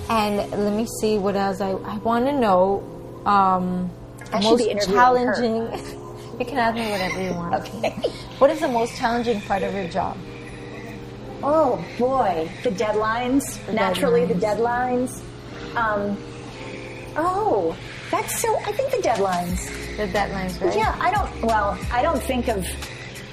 And 0.09 0.37
let 0.51 0.73
me 0.73 0.87
see 1.01 1.17
what 1.17 1.35
else 1.35 1.61
I, 1.61 1.71
I 1.71 1.97
want 1.97 2.25
to 2.25 2.31
know. 2.31 2.83
Um, 3.25 3.89
I 4.31 4.39
should 4.39 4.59
most 4.59 4.87
challenging. 4.87 6.01
You 6.39 6.45
can 6.45 6.57
ask 6.57 6.75
me 6.75 6.91
whatever 6.91 7.21
you 7.21 7.33
want. 7.33 7.53
Okay. 7.55 7.95
What 8.39 8.49
is 8.49 8.59
the 8.59 8.67
most 8.67 8.97
challenging 8.97 9.39
part 9.39 9.63
of 9.63 9.73
your 9.73 9.87
job? 9.87 10.17
Oh 11.41 11.83
boy, 11.97 12.51
the 12.63 12.71
deadlines. 12.71 13.65
The 13.65 13.71
naturally, 13.71 14.25
the 14.25 14.33
deadlines. 14.33 15.21
Um, 15.77 16.17
oh, 17.15 17.77
that's 18.11 18.39
so. 18.41 18.55
I 18.59 18.71
think 18.71 18.91
the 18.91 18.97
deadlines. 18.97 19.65
The 19.97 20.07
deadlines, 20.07 20.61
right? 20.61 20.75
Yeah, 20.75 20.95
I 20.99 21.11
don't. 21.11 21.41
Well, 21.43 21.77
I 21.91 22.01
don't 22.01 22.21
think 22.21 22.47
of. 22.47 22.65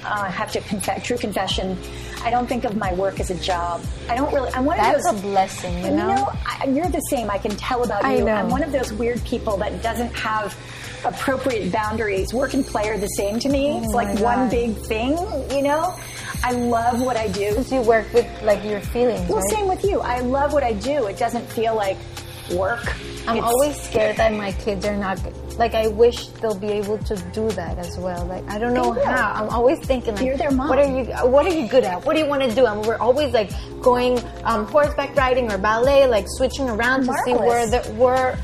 Uh, 0.05 0.23
I 0.25 0.29
have 0.29 0.51
to 0.53 0.61
confess. 0.61 1.05
True 1.05 1.17
confession. 1.17 1.77
I 2.25 2.29
don't 2.29 2.47
think 2.47 2.63
of 2.65 2.75
my 2.77 2.93
work 2.93 3.19
as 3.19 3.29
a 3.31 3.35
job. 3.35 3.81
I 4.09 4.15
don't 4.15 4.33
really. 4.33 4.49
I'm 4.53 4.65
one 4.65 4.77
That's 4.77 5.07
of 5.09 5.17
a 5.17 5.21
blessing, 5.21 5.77
you 5.79 5.85
You 5.85 5.91
know? 5.91 6.15
know, 6.15 6.33
I, 6.45 6.65
you're 6.67 6.87
the 6.89 6.99
same. 7.09 7.29
I 7.29 7.37
can 7.37 7.51
tell 7.51 7.83
about 7.83 8.03
I 8.03 8.15
you. 8.17 8.25
know. 8.25 8.33
I'm 8.33 8.49
one 8.49 8.63
of 8.63 8.71
those 8.71 8.91
weird 8.93 9.23
people 9.25 9.57
that 9.57 9.81
doesn't 9.81 10.13
have 10.15 10.57
appropriate 11.05 11.71
boundaries. 11.71 12.33
Work 12.33 12.53
and 12.53 12.65
play 12.65 12.89
are 12.89 12.97
the 12.97 13.07
same 13.07 13.39
to 13.39 13.49
me. 13.49 13.77
it's 13.77 13.87
Oh 13.89 13.91
my 13.97 14.03
like 14.13 14.19
one 14.19 14.49
big 14.49 14.75
thing. 14.77 15.17
You 15.51 15.63
know, 15.63 15.95
I 16.43 16.51
love 16.53 17.01
what 17.01 17.17
I 17.17 17.27
do. 17.29 17.49
Because 17.49 17.71
you 17.71 17.81
work 17.81 18.11
with 18.13 18.27
like 18.43 18.63
your 18.63 18.79
feelings, 18.79 19.27
Well, 19.29 19.39
right? 19.39 19.51
same 19.51 19.67
with 19.67 19.83
you. 19.83 19.99
I 19.99 20.19
love 20.19 20.53
what 20.53 20.63
I 20.63 20.73
do. 20.73 21.07
It 21.07 21.17
doesn't 21.17 21.45
feel 21.51 21.75
like 21.75 21.97
work. 22.51 22.85
I'm 23.27 23.37
It's- 23.37 23.43
always 23.43 23.81
scared 23.81 24.17
that 24.17 24.33
my 24.33 24.51
kids 24.51 24.85
are 24.85 24.97
not 24.97 25.17
like. 25.57 25.73
I 25.75 25.87
wish 25.87 26.27
they'll 26.41 26.55
be 26.59 26.67
able 26.71 26.97
to 26.97 27.15
do 27.31 27.49
that 27.51 27.77
as 27.77 27.97
well. 27.97 28.25
Like 28.25 28.43
I 28.49 28.59
don't 28.59 28.73
know 28.73 28.91
how. 28.91 29.31
I'm 29.33 29.49
always 29.49 29.79
thinking 29.79 30.15
like, 30.15 30.25
You're 30.25 30.35
their 30.35 30.51
mom. 30.51 30.67
what 30.67 30.77
are 30.79 30.83
you? 30.97 31.05
What 31.29 31.45
are 31.45 31.53
you 31.53 31.67
good 31.69 31.85
at? 31.85 32.03
What 32.05 32.15
do 32.15 32.19
you 32.21 32.27
want 32.27 32.43
to 32.43 32.53
do? 32.53 32.65
And 32.65 32.85
we're 32.85 32.97
always 32.97 33.33
like 33.33 33.49
going 33.81 34.19
um, 34.43 34.65
horseback 34.67 35.15
riding 35.15 35.49
or 35.51 35.57
ballet, 35.57 36.05
like 36.07 36.25
switching 36.27 36.69
around 36.69 37.05
to 37.05 37.13
see 37.25 37.33
where 37.33 37.65
Marvelous. 37.65 37.87
the, 37.87 37.93
where 37.93 38.37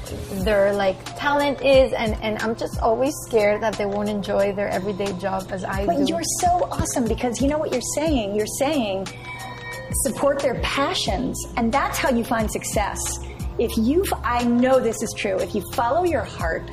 their 0.45 0.71
like 0.73 0.97
talent 1.17 1.62
is. 1.62 1.91
And 1.93 2.15
and 2.21 2.41
I'm 2.41 2.55
just 2.55 2.79
always 2.79 3.13
scared 3.27 3.62
that 3.63 3.73
they 3.73 3.85
won't 3.85 4.07
enjoy 4.09 4.53
their 4.53 4.69
everyday 4.69 5.12
job 5.19 5.47
as 5.51 5.65
I 5.65 5.85
But 5.85 5.97
do. 5.97 6.05
you're 6.07 6.23
so 6.39 6.69
awesome 6.71 7.05
because 7.05 7.41
you 7.41 7.49
know 7.49 7.57
what 7.57 7.73
you're 7.73 7.81
saying. 7.95 8.33
You're 8.35 8.47
saying 8.59 9.07
support 10.03 10.39
their 10.39 10.55
passions, 10.62 11.35
and 11.57 11.71
that's 11.73 11.97
how 11.97 12.09
you 12.12 12.23
find 12.23 12.49
success. 12.49 12.99
If 13.59 13.77
you, 13.77 14.05
I 14.23 14.43
know 14.45 14.79
this 14.79 15.01
is 15.01 15.13
true. 15.17 15.37
If 15.37 15.53
you 15.53 15.63
follow 15.73 16.03
your 16.03 16.23
heart, 16.23 16.69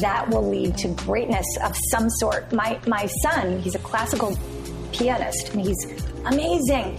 that 0.00 0.28
will 0.28 0.48
lead 0.48 0.76
to 0.78 0.88
greatness 0.88 1.46
of 1.62 1.76
some 1.90 2.10
sort. 2.10 2.52
My 2.52 2.78
my 2.86 3.06
son, 3.22 3.60
he's 3.60 3.74
a 3.74 3.78
classical 3.78 4.36
pianist, 4.92 5.54
and 5.54 5.60
he's 5.60 5.86
amazing. 6.26 6.98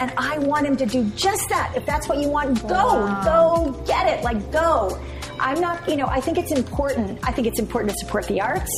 And 0.00 0.12
I 0.16 0.38
want 0.38 0.66
him 0.66 0.76
to 0.78 0.86
do 0.86 1.08
just 1.10 1.48
that. 1.48 1.72
If 1.76 1.86
that's 1.86 2.08
what 2.08 2.18
you 2.18 2.28
want, 2.28 2.60
go, 2.62 3.20
go 3.24 3.84
get 3.86 4.08
it. 4.08 4.24
Like, 4.24 4.50
go. 4.50 5.00
I'm 5.38 5.60
not, 5.60 5.88
you 5.88 5.96
know, 5.96 6.06
I 6.06 6.20
think 6.20 6.38
it's 6.38 6.52
important. 6.52 7.20
I 7.22 7.30
think 7.30 7.46
it's 7.46 7.60
important 7.60 7.92
to 7.92 7.98
support 8.04 8.26
the 8.26 8.40
arts. 8.40 8.70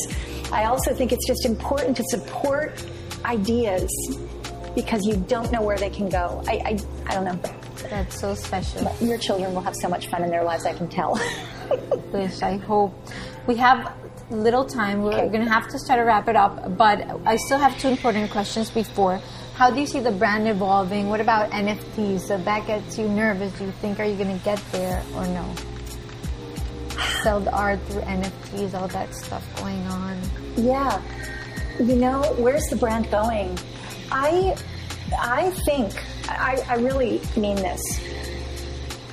I 0.52 0.64
also 0.64 0.94
think 0.94 1.12
it's 1.12 1.26
just 1.26 1.46
important 1.46 1.96
to 1.96 2.04
support 2.08 2.84
ideas 3.24 3.90
because 4.74 5.06
you 5.06 5.16
don't 5.16 5.50
know 5.50 5.62
where 5.62 5.78
they 5.78 5.90
can 5.90 6.08
go. 6.08 6.42
I, 6.46 6.52
I, 6.52 6.78
I 7.06 7.14
don't 7.14 7.24
know. 7.24 7.40
That's 7.90 8.20
so 8.20 8.34
special. 8.34 8.90
Your 9.00 9.18
children 9.18 9.54
will 9.54 9.60
have 9.62 9.74
so 9.80 9.88
much 9.88 10.08
fun 10.08 10.22
in 10.24 10.30
their 10.30 10.44
lives, 10.44 10.64
I 10.66 10.72
can 10.74 10.88
tell. 10.88 11.18
wish. 12.12 12.42
I 12.42 12.56
hope 12.56 12.92
we 13.46 13.56
have 13.56 13.92
little 14.30 14.64
time. 14.64 15.02
We're 15.02 15.12
Okay. 15.12 15.28
going 15.28 15.44
to 15.44 15.50
have 15.52 15.68
to 15.68 15.78
start 15.78 15.98
to 15.98 16.04
wrap 16.04 16.28
it 16.28 16.36
up, 16.36 16.76
but 16.78 17.04
I 17.26 17.36
still 17.36 17.58
have 17.58 17.78
two 17.78 17.88
important 17.88 18.30
questions 18.30 18.70
before. 18.70 19.20
How 19.54 19.70
do 19.70 19.80
you 19.80 19.86
see 19.86 20.00
the 20.00 20.10
brand 20.12 20.48
evolving? 20.48 21.08
What 21.08 21.20
about 21.20 21.50
NFTs? 21.50 22.20
So 22.20 22.38
that 22.38 22.66
gets 22.66 22.98
you 22.98 23.08
nervous. 23.08 23.52
Do 23.58 23.64
you 23.66 23.70
think 23.72 24.00
are 24.00 24.04
you 24.04 24.16
going 24.16 24.36
to 24.36 24.44
get 24.44 24.60
there 24.72 25.02
or 25.14 25.26
no? 25.28 25.54
Sell 27.22 27.40
the 27.40 27.52
art 27.52 27.80
through 27.86 28.02
NFTs, 28.02 28.74
all 28.74 28.88
that 28.88 29.14
stuff 29.14 29.44
going 29.60 29.80
on. 29.86 30.18
Yeah. 30.56 31.00
You 31.78 31.96
know, 31.96 32.22
where's 32.38 32.64
the 32.66 32.76
brand 32.76 33.10
going? 33.10 33.58
I 34.12 34.56
I 35.18 35.50
think 35.66 35.92
I, 36.28 36.64
I 36.68 36.74
really 36.76 37.20
mean 37.36 37.56
this. 37.56 37.80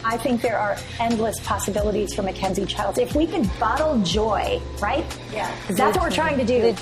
I 0.03 0.17
think 0.17 0.41
there 0.41 0.57
are 0.57 0.77
endless 0.99 1.39
possibilities 1.41 2.13
for 2.15 2.23
Mackenzie 2.23 2.65
Childs. 2.65 2.97
If 2.97 3.15
we 3.15 3.27
could 3.27 3.47
bottle 3.59 3.99
joy, 4.01 4.59
right? 4.81 5.05
Yeah. 5.31 5.51
'Cause 5.67 5.77
that's 5.77 5.97
what 5.97 6.09
we're 6.09 6.15
trying 6.15 6.37
to 6.39 6.45
do. 6.45 6.75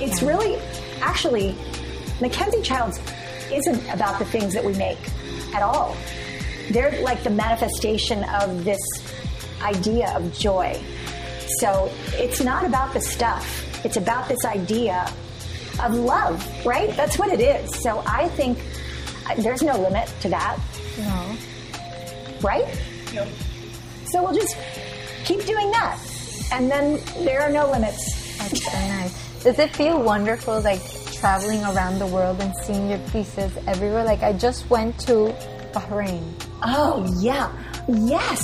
It's 0.00 0.22
really, 0.22 0.58
actually, 1.02 1.54
Mackenzie 2.20 2.62
Childs 2.62 2.98
isn't 3.52 3.88
about 3.92 4.18
the 4.18 4.24
things 4.24 4.54
that 4.54 4.64
we 4.64 4.72
make 4.74 4.98
at 5.54 5.62
all. 5.62 5.94
They're 6.70 6.98
like 7.02 7.22
the 7.22 7.30
manifestation 7.30 8.24
of 8.24 8.64
this 8.64 8.80
idea 9.62 10.14
of 10.16 10.32
joy. 10.32 10.80
So 11.60 11.90
it's 12.14 12.40
not 12.40 12.64
about 12.64 12.94
the 12.94 13.00
stuff. 13.00 13.84
It's 13.84 13.98
about 13.98 14.28
this 14.28 14.42
idea 14.46 15.06
of 15.82 15.94
love, 15.94 16.42
right? 16.64 16.96
That's 16.96 17.18
what 17.18 17.28
it 17.28 17.40
is. 17.40 17.82
So 17.82 18.02
I 18.06 18.28
think 18.30 18.58
there's 19.38 19.62
no 19.62 19.78
limit 19.78 20.12
to 20.20 20.28
that, 20.28 20.58
No. 20.98 21.36
right? 22.42 22.66
So 24.10 24.22
we'll 24.22 24.34
just 24.34 24.56
keep 25.24 25.44
doing 25.46 25.70
that. 25.72 25.98
And 26.52 26.70
then 26.70 27.00
there 27.24 27.40
are 27.42 27.50
no 27.50 27.70
limits. 27.70 28.36
That's 28.38 28.64
so 28.64 28.70
nice. 28.72 29.42
Does 29.42 29.58
it 29.58 29.74
feel 29.74 30.00
wonderful, 30.02 30.60
like 30.60 30.80
traveling 31.14 31.62
around 31.64 31.98
the 31.98 32.06
world 32.06 32.40
and 32.40 32.52
seeing 32.64 32.90
your 32.90 32.98
pieces 33.10 33.52
everywhere? 33.66 34.04
Like 34.04 34.22
I 34.22 34.32
just 34.32 34.68
went 34.70 34.98
to 35.00 35.34
Bahrain. 35.72 36.22
Oh, 36.62 37.06
yeah. 37.20 37.50
Yes. 37.88 38.42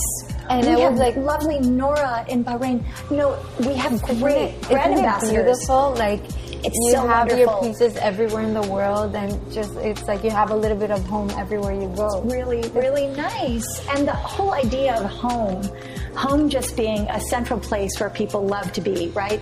And 0.49 0.67
we 0.67 0.73
it 0.73 0.79
have 0.81 0.93
was 0.93 1.01
like- 1.01 1.17
lovely 1.17 1.61
Nora 1.61 2.25
in 2.29 2.45
Bahrain. 2.45 2.85
You 3.11 3.17
know, 3.19 3.39
we 3.61 3.75
have 3.75 4.03
great 4.03 4.55
it- 4.55 4.63
brand 4.69 4.93
isn't 4.95 5.05
it 5.05 5.09
ambassadors. 5.09 5.31
beautiful? 5.31 5.95
Like 5.97 6.23
It's 6.63 6.77
you 6.87 6.93
so 6.93 7.07
have 7.07 7.29
your 7.39 7.61
pieces 7.63 7.97
everywhere 7.97 8.43
in 8.43 8.55
the 8.55 8.63
world, 8.69 9.15
and 9.15 9.31
just 9.53 9.75
it's 9.77 10.03
like 10.07 10.23
you 10.23 10.31
have 10.31 10.51
a 10.51 10.57
little 10.57 10.77
bit 10.77 10.91
of 10.91 11.03
home 11.07 11.31
everywhere 11.31 11.73
you 11.73 11.89
go. 11.97 12.21
really, 12.23 12.69
really 12.71 13.07
nice. 13.09 13.67
And 13.97 14.07
the 14.07 14.13
whole 14.13 14.53
idea 14.53 14.95
of 14.97 15.11
home, 15.11 15.63
home 16.15 16.49
just 16.51 16.77
being 16.77 17.09
a 17.11 17.21
central 17.21 17.59
place 17.61 17.99
where 17.99 18.11
people 18.11 18.45
love 18.47 18.73
to 18.75 18.81
be, 18.81 19.09
right? 19.15 19.41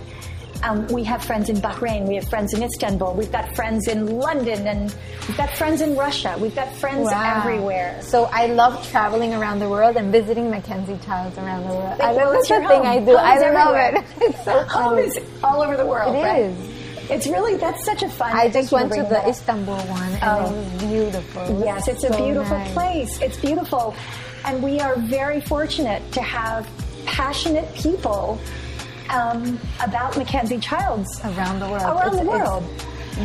Um, 0.61 0.87
we 0.87 1.05
have 1.05 1.23
friends 1.23 1.47
in 1.49 1.55
Bahrain, 1.57 2.05
we 2.05 2.15
have 2.15 2.27
friends 2.27 2.53
in 2.53 2.61
Istanbul, 2.61 3.13
we've 3.13 3.31
got 3.31 3.55
friends 3.55 3.87
in 3.87 4.17
London, 4.19 4.67
and 4.67 4.93
we've 5.25 5.37
got 5.37 5.49
friends 5.51 5.79
in 5.79 5.95
Russia, 5.95 6.35
we've 6.37 6.53
got 6.55 6.69
friends 6.75 7.05
Wow. 7.09 7.37
everywhere. 7.39 8.01
So 8.01 8.25
I 8.25 8.47
love 8.47 8.85
traveling 8.91 9.33
around 9.33 9.59
the 9.59 9.69
world 9.69 9.95
and 9.95 10.11
visiting 10.11 10.49
Mackenzie 10.51 10.99
Childs 11.05 11.37
around 11.37 11.63
the 11.65 11.73
world. 11.75 12.01
I 12.01 12.11
love 12.11 12.33
it's 12.35 12.49
that's 12.49 12.49
the 12.49 12.53
your 12.55 12.67
thing. 12.67 12.85
I 12.85 12.99
do. 12.99 13.15
Home 13.15 13.25
I 13.25 13.37
love 13.51 13.73
everywhere. 13.75 14.03
it. 14.03 14.05
It's 14.35 14.43
so 14.43 14.51
Home 14.63 14.95
fun. 14.95 14.99
is 14.99 15.19
all 15.43 15.61
over 15.63 15.77
the 15.77 15.85
world, 15.85 16.13
It 16.15 16.23
right? 16.23 16.41
is. 16.43 16.68
It's 17.09 17.27
really, 17.27 17.55
that's 17.57 17.83
such 17.83 18.03
a 18.03 18.09
fun. 18.09 18.31
I 18.31 18.49
just 18.49 18.71
went 18.71 18.91
to 18.93 19.01
the 19.03 19.09
that. 19.09 19.27
Istanbul 19.27 19.77
one, 19.87 20.13
and 20.13 20.23
Oh. 20.23 20.45
it 20.45 20.55
was 20.55 20.83
beautiful. 20.83 21.59
Yes, 21.65 21.87
it's 21.87 22.03
a 22.03 22.15
beautiful 22.15 22.57
nice. 22.57 22.73
place. 22.73 23.19
It's 23.21 23.37
beautiful. 23.37 23.95
And 24.45 24.61
we 24.63 24.79
are 24.79 24.95
very 24.97 25.41
fortunate 25.41 26.01
to 26.13 26.21
have 26.21 26.67
passionate 27.05 27.73
people 27.73 28.39
um, 29.09 29.59
about 29.83 30.15
Mackenzie 30.17 30.59
Childs 30.59 31.19
around 31.25 31.59
the 31.59 31.67
world. 31.67 31.83
around 31.83 32.07
It's- 32.13 32.19
the 32.23 32.29
world. 32.29 32.63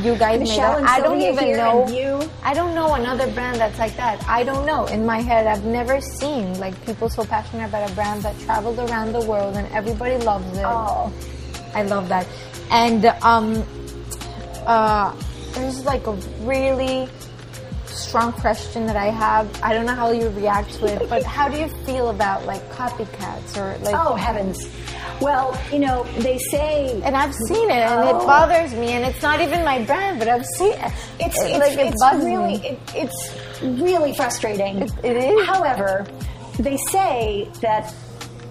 you 0.03 0.16
guys 0.16 0.40
Michelle 0.40 0.81
made. 0.81 0.88
I 0.88 1.01
don't 1.01 1.20
even 1.20 1.53
know. 1.57 1.87
you. 1.88 2.29
I 2.42 2.53
don't 2.55 2.75
know 2.75 2.94
another 2.94 3.31
brand 3.33 3.59
that's 3.61 3.79
like 3.79 3.94
that. 3.97 4.25
I 4.27 4.42
don't 4.42 4.64
know. 4.66 4.87
In 4.87 5.05
my 5.07 5.20
head, 5.20 5.47
I've 5.47 5.64
never 5.66 6.01
seen 6.01 6.59
like 6.59 6.75
people 6.87 7.09
so 7.11 7.25
passionate 7.25 7.68
about 7.68 7.88
a 7.88 7.94
brand 7.94 8.23
that 8.23 8.37
traveled 8.40 8.79
around 8.79 9.12
the 9.12 9.20
world 9.25 9.57
and 9.57 9.70
everybody 9.73 10.16
loves 10.25 10.57
it. 10.59 10.64
Oh, 10.64 11.12
I 11.75 11.83
love 11.83 12.09
that. 12.09 12.27
And 12.73 13.05
um, 13.23 13.62
uh, 14.66 15.14
there's 15.53 15.85
like 15.85 16.07
a 16.07 16.12
really 16.42 17.09
strong 17.87 18.33
question 18.33 18.87
that 18.87 18.96
I 18.96 19.07
have. 19.07 19.48
I 19.62 19.72
don't 19.72 19.87
know 19.87 19.94
how 19.94 20.11
you 20.11 20.29
react 20.31 20.74
to 20.74 20.87
it, 20.87 21.09
but 21.09 21.22
how 21.22 21.48
do 21.48 21.59
you 21.59 21.68
feel 21.87 22.11
about 22.11 22.44
like 22.46 22.62
copycats 22.72 23.57
or 23.57 23.79
like? 23.85 23.94
oh 23.96 24.14
heavens. 24.14 24.68
Well, 25.20 25.57
you 25.72 25.79
know, 25.79 26.03
they 26.18 26.38
say 26.38 27.00
And 27.03 27.16
I've 27.16 27.33
seen 27.35 27.70
it, 27.70 27.77
and 27.77 28.09
it 28.09 28.14
Oh. 28.16 28.27
bothers 28.27 28.74
me. 28.74 28.88
And 28.92 29.05
it's 29.05 29.22
not 29.22 29.40
even 29.40 29.64
my 29.64 29.85
brand, 29.85 30.18
but 30.18 30.27
I've 30.29 30.44
seen 30.44 30.72
it. 30.72 30.92
it's 31.20 31.40
it's, 31.40 31.59
like 31.59 31.79
it 31.79 31.92
it's 31.94 32.24
really 32.24 32.59
me. 32.59 32.66
it, 32.66 32.81
it's 32.96 33.37
really 33.62 34.12
frustrating. 34.14 34.83
It- 34.83 34.92
it 35.05 35.16
is. 35.16 35.46
However, 35.46 36.05
they 36.59 36.77
say 36.90 37.48
that 37.61 37.94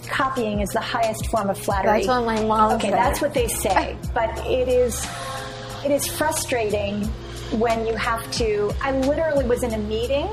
copying 0.08 0.62
is 0.62 0.70
the 0.70 0.80
highest 0.82 1.28
form 1.28 1.50
of 1.50 1.58
flattery. 1.58 2.06
That's 2.06 2.08
what 2.08 2.26
my 2.26 2.42
mom 2.46 2.74
Okay, 2.74 2.90
said. 2.90 2.98
that's 2.98 3.22
what 3.22 3.34
they 3.34 3.48
say, 3.50 3.98
but 4.14 4.30
it 4.48 4.68
is 4.70 5.06
it 5.86 5.92
is 5.92 6.08
frustrating 6.08 7.04
when 7.60 7.86
you 7.86 7.96
have 7.96 8.30
to. 8.34 8.72
I 8.82 8.92
literally 9.00 9.46
was 9.46 9.64
in 9.64 9.74
a 9.74 9.78
meeting 9.78 10.28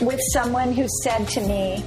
with 0.00 0.20
someone 0.32 0.72
who 0.72 0.86
said 1.02 1.26
to 1.28 1.40
me, 1.42 1.84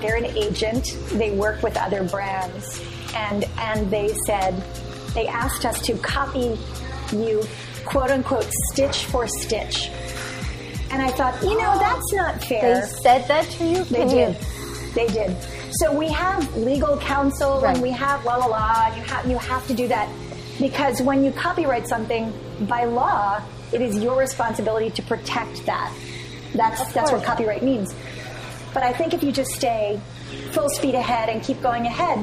they're 0.00 0.16
an 0.16 0.26
agent. 0.26 0.96
They 1.12 1.30
work 1.32 1.62
with 1.62 1.76
other 1.76 2.04
brands, 2.04 2.80
and 3.14 3.44
and 3.58 3.90
they 3.90 4.14
said 4.26 4.54
they 5.14 5.26
asked 5.26 5.64
us 5.64 5.80
to 5.82 5.96
copy 5.98 6.56
you, 7.12 7.42
quote 7.84 8.10
unquote, 8.10 8.46
stitch 8.72 9.06
for 9.06 9.26
stitch. 9.26 9.90
And 10.90 11.02
I 11.02 11.08
thought, 11.10 11.40
you 11.42 11.58
know, 11.60 11.78
that's 11.78 12.12
not 12.14 12.42
fair. 12.44 12.80
They 12.80 12.86
said 13.02 13.26
that 13.28 13.44
to 13.50 13.64
you. 13.64 13.84
They 13.84 14.06
did. 14.06 14.36
They 14.94 15.06
did. 15.08 15.36
So 15.80 15.92
we 15.96 16.08
have 16.08 16.56
legal 16.56 16.96
counsel 16.98 17.60
Right. 17.60 17.74
and 17.74 17.82
we 17.82 17.90
have 17.90 18.24
la 18.24 18.36
la 18.36 18.46
la. 18.46 18.86
You 18.96 19.02
have 19.02 19.26
you 19.26 19.38
have 19.38 19.66
to 19.66 19.74
do 19.74 19.86
that 19.88 20.08
because 20.58 21.00
when 21.02 21.24
you 21.24 21.32
copyright 21.32 21.88
something 21.88 22.32
by 22.62 22.84
law, 22.84 23.40
it 23.72 23.80
is 23.80 23.98
your 23.98 24.18
responsibility 24.18 24.90
to 24.90 25.02
protect 25.02 25.64
that. 25.66 25.92
That's 26.54 26.92
that's 26.92 27.12
what 27.12 27.22
copyright 27.24 27.62
means. 27.62 27.94
But 28.74 28.82
I 28.82 28.92
think 28.92 29.14
if 29.14 29.22
you 29.22 29.32
just 29.32 29.50
stay 29.52 30.00
full 30.52 30.68
speed 30.70 30.94
ahead 30.94 31.28
and 31.28 31.42
keep 31.42 31.60
going 31.62 31.86
ahead, 31.86 32.18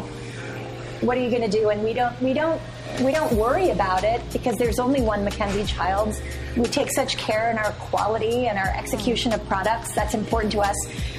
what 1.02 1.18
are 1.18 1.22
you 1.22 1.30
going 1.30 1.50
to 1.50 1.60
do? 1.60 1.70
And 1.70 1.84
we 1.84 1.94
don't 1.94 2.20
we 2.22 2.34
don't 2.34 2.62
we 3.02 3.12
don't 3.12 3.32
worry 3.34 3.70
about 3.72 4.04
it 4.04 4.22
because 4.32 4.56
there's 4.58 4.80
only 4.80 5.02
one 5.02 5.24
Mackenzie 5.24 5.66
Childs. 5.66 6.22
We 6.56 6.64
take 6.64 6.92
such 6.92 7.18
care 7.18 7.52
in 7.52 7.58
our 7.58 7.72
quality 7.74 8.48
and 8.48 8.58
our 8.58 8.70
execution 8.76 9.34
of 9.34 9.46
products. 9.48 9.94
That's 9.94 10.14
important 10.14 10.54
to 10.54 10.60
us. 10.60 10.76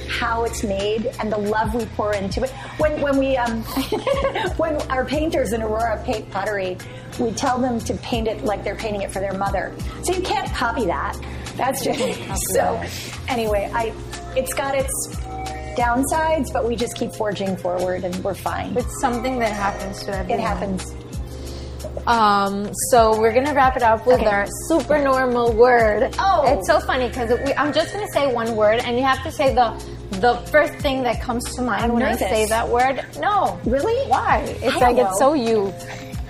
How 0.07 0.45
it's 0.45 0.63
made 0.63 1.11
and 1.19 1.31
the 1.31 1.37
love 1.37 1.75
we 1.75 1.85
pour 1.85 2.13
into 2.13 2.43
it. 2.43 2.49
When 2.77 2.99
when 3.01 3.17
we 3.17 3.37
um, 3.37 3.61
when 4.57 4.75
our 4.89 5.05
painters 5.05 5.53
in 5.53 5.61
Aurora 5.61 6.01
paint 6.05 6.29
pottery, 6.31 6.77
we 7.19 7.31
tell 7.31 7.59
them 7.59 7.79
to 7.81 7.93
paint 7.95 8.27
it 8.27 8.43
like 8.43 8.63
they're 8.63 8.75
painting 8.75 9.01
it 9.01 9.11
for 9.11 9.19
their 9.19 9.33
mother. 9.33 9.73
So 10.03 10.13
you 10.13 10.21
can't 10.21 10.51
copy 10.53 10.85
that. 10.85 11.19
That's 11.55 11.83
just 11.83 12.53
so. 12.53 12.81
Anyway, 13.27 13.69
I 13.73 13.93
it's 14.35 14.53
got 14.53 14.75
its 14.75 15.17
downsides, 15.77 16.51
but 16.51 16.67
we 16.67 16.75
just 16.75 16.95
keep 16.95 17.13
forging 17.13 17.55
forward 17.57 18.03
and 18.03 18.15
we're 18.23 18.33
fine. 18.33 18.75
It's 18.75 18.99
something 18.99 19.39
that 19.39 19.51
happens 19.51 20.03
to 20.05 20.17
everyone. 20.17 20.39
It 20.39 20.43
happens. 20.43 20.96
Um, 22.07 22.69
so 22.89 23.19
we're 23.19 23.33
gonna 23.33 23.53
wrap 23.53 23.75
it 23.75 23.83
up 23.83 24.05
with 24.07 24.21
Okay. 24.21 24.25
our 24.27 24.45
super 24.69 24.97
normal 24.97 25.51
word. 25.51 26.15
Oh. 26.17 26.45
it's 26.47 26.65
so 26.67 26.79
funny 26.79 27.09
because 27.09 27.31
I'm 27.57 27.73
just 27.73 27.93
gonna 27.93 28.07
say 28.13 28.33
one 28.33 28.55
word, 28.55 28.79
and 28.85 28.97
you 28.97 29.03
have 29.03 29.21
to 29.23 29.31
say 29.31 29.53
the 29.53 29.71
the 30.21 30.37
first 30.49 30.73
thing 30.75 31.03
that 31.03 31.21
comes 31.21 31.43
to 31.55 31.61
mind 31.61 31.83
I'm 31.83 31.91
when 31.93 32.03
I 32.03 32.15
say 32.15 32.45
that 32.47 32.67
word. 32.69 33.03
No, 33.19 33.59
Really? 33.65 34.09
Why? 34.09 34.39
It's 34.61 34.63
I 34.77 34.79
like 34.79 34.95
don't 34.95 34.99
it's 35.07 35.19
know. 35.19 35.27
so 35.27 35.33
you. 35.33 35.73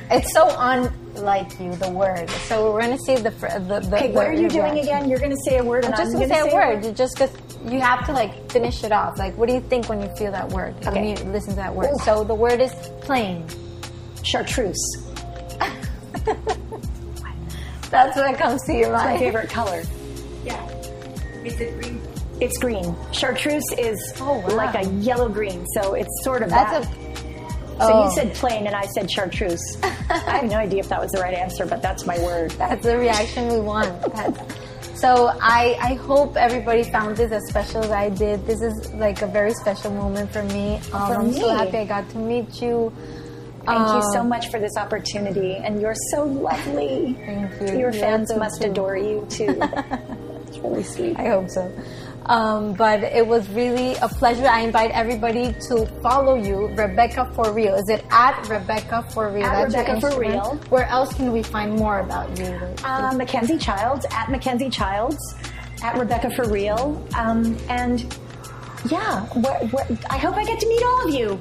It's 0.09 0.33
so 0.33 0.47
unlike 0.57 1.59
you. 1.59 1.75
The 1.75 1.91
word. 1.91 2.27
So 2.47 2.73
we're 2.73 2.81
gonna 2.81 2.97
see 2.97 3.15
the 3.15 3.29
the. 3.29 3.85
the 3.87 3.95
Okay, 3.97 4.07
the 4.07 4.13
what 4.13 4.25
are 4.25 4.33
you 4.33 4.49
doing 4.49 4.79
again? 4.79 5.07
You're 5.09 5.19
going 5.19 5.31
to 5.31 5.41
say 5.45 5.57
a 5.57 5.63
word, 5.63 5.85
I'm 5.85 5.91
and 5.91 5.97
just 5.97 6.15
I'm 6.15 6.21
gonna 6.21 6.27
going 6.27 6.49
say 6.49 6.51
a 6.51 6.55
word. 6.55 6.85
You 6.85 6.91
just 6.91 7.17
cause 7.17 7.29
you 7.65 7.79
have 7.81 8.03
to 8.07 8.13
like 8.13 8.49
finish 8.51 8.83
it 8.83 8.91
off. 8.91 9.19
Like, 9.19 9.37
what 9.37 9.47
do 9.47 9.53
you 9.53 9.61
think 9.61 9.89
when 9.89 10.01
you 10.01 10.09
feel 10.17 10.31
that 10.31 10.49
word? 10.49 10.73
When 10.85 10.87
Okay. 10.97 11.09
you 11.09 11.15
listen 11.31 11.51
to 11.51 11.55
that 11.57 11.75
word. 11.75 11.89
Ooh. 11.93 11.99
So 12.03 12.23
the 12.23 12.33
word 12.35 12.61
is 12.61 12.71
plain. 13.01 13.45
Chartreuse. 14.23 14.75
That's 17.89 18.17
what 18.17 18.31
it 18.31 18.37
comes 18.37 18.63
to 18.65 18.73
your 18.73 18.91
My 18.91 19.17
favorite 19.17 19.49
color. 19.49 19.83
Yeah. 20.43 20.67
Is 21.43 21.59
it 21.59 21.79
green? 21.81 22.01
It's 22.39 22.57
green. 22.57 22.95
Chartreuse 23.11 23.63
is 23.77 24.13
Oh, 24.19 24.39
wow. 24.39 24.55
like 24.55 24.75
a 24.75 24.89
yellow 24.95 25.29
green, 25.29 25.65
so 25.73 25.93
it's 25.93 26.09
sort 26.23 26.43
of 26.43 26.49
That's 26.49 26.85
that. 26.85 26.97
a. 26.97 27.15
so 27.17 27.93
oh. 27.93 28.05
you 28.05 28.11
said 28.11 28.33
plain, 28.35 28.67
and 28.67 28.75
I 28.75 28.85
said 28.87 29.09
chartreuse. 29.09 29.77
I 29.83 30.37
have 30.39 30.45
no 30.45 30.57
idea 30.57 30.79
if 30.79 30.89
that 30.89 30.99
was 31.01 31.11
the 31.11 31.19
right 31.21 31.33
answer, 31.33 31.65
but 31.65 31.81
that's 31.81 32.05
my 32.05 32.19
word. 32.19 32.51
That's 32.51 32.83
the 32.83 32.97
reaction 32.97 33.47
we 33.47 33.59
want. 33.59 33.87
So 34.97 35.27
I, 35.41 35.77
I 35.79 35.93
hope 35.93 36.35
everybody 36.37 36.83
found 36.83 37.17
this 37.17 37.31
as 37.31 37.47
special 37.47 37.83
as 37.83 37.91
I 37.91 38.09
did. 38.09 38.45
This 38.47 38.61
is 38.61 38.91
like 38.93 39.21
a 39.21 39.27
very 39.27 39.53
special 39.53 39.91
moment 39.91 40.31
for 40.33 40.41
me. 40.43 40.77
Um, 40.77 40.81
For 41.07 41.15
I'm 41.15 41.33
so 41.33 41.55
happy 41.55 41.77
I 41.77 41.85
got 41.85 42.09
to 42.09 42.17
meet 42.17 42.61
you. 42.61 42.91
Thank 43.67 43.87
you 43.95 44.01
so 44.13 44.21
Um, 44.21 44.29
much 44.29 44.49
for 44.49 44.59
this 44.59 44.75
opportunity, 44.77 45.55
and 45.57 45.79
you're 45.81 45.95
so 46.11 46.23
lovely. 46.23 47.15
Thank 47.25 47.71
you. 47.71 47.77
Your 47.79 47.91
fans 47.93 48.33
must 48.35 48.61
too. 48.61 48.71
adore 48.71 48.97
you 48.97 49.25
too. 49.29 49.59
it's 50.47 50.57
really 50.59 50.83
sweet. 50.83 51.19
I 51.19 51.27
hope 51.27 51.49
so. 51.49 51.71
Um, 52.27 52.73
but 52.73 53.03
it 53.03 53.25
was 53.25 53.47
really 53.49 53.95
a 53.95 54.09
pleasure. 54.09 54.47
I 54.47 54.59
invite 54.61 54.91
everybody 54.91 55.53
to 55.69 55.85
follow 56.01 56.35
you, 56.35 56.67
Rebecca 56.75 57.31
for 57.33 57.53
Real. 57.53 57.75
Is 57.75 57.87
it 57.89 58.03
at 58.11 58.47
Rebecca 58.49 59.03
for 59.13 59.29
Real? 59.29 59.45
At 59.45 59.67
Rebecca 59.67 60.01
for 60.01 60.19
Real. 60.19 60.55
Where 60.69 60.85
else 60.87 61.13
can 61.13 61.31
we 61.31 61.41
find 61.43 61.75
more 61.75 61.99
about 61.99 62.37
you? 62.37 62.59
uh, 62.83 63.13
Mackenzie 63.15 63.57
Childs 63.57 64.05
at 64.11 64.29
Mackenzie 64.29 64.69
Childs 64.69 65.17
at 65.83 65.97
Rebecca 65.97 66.29
for 66.31 66.49
Real, 66.49 67.01
um, 67.15 67.55
and 67.69 68.01
yeah, 68.89 69.25
I 70.09 70.17
hope 70.17 70.35
I 70.35 70.43
get 70.43 70.59
to 70.59 70.67
meet 70.67 70.83
all 70.83 71.07
of 71.07 71.13
you. 71.15 71.39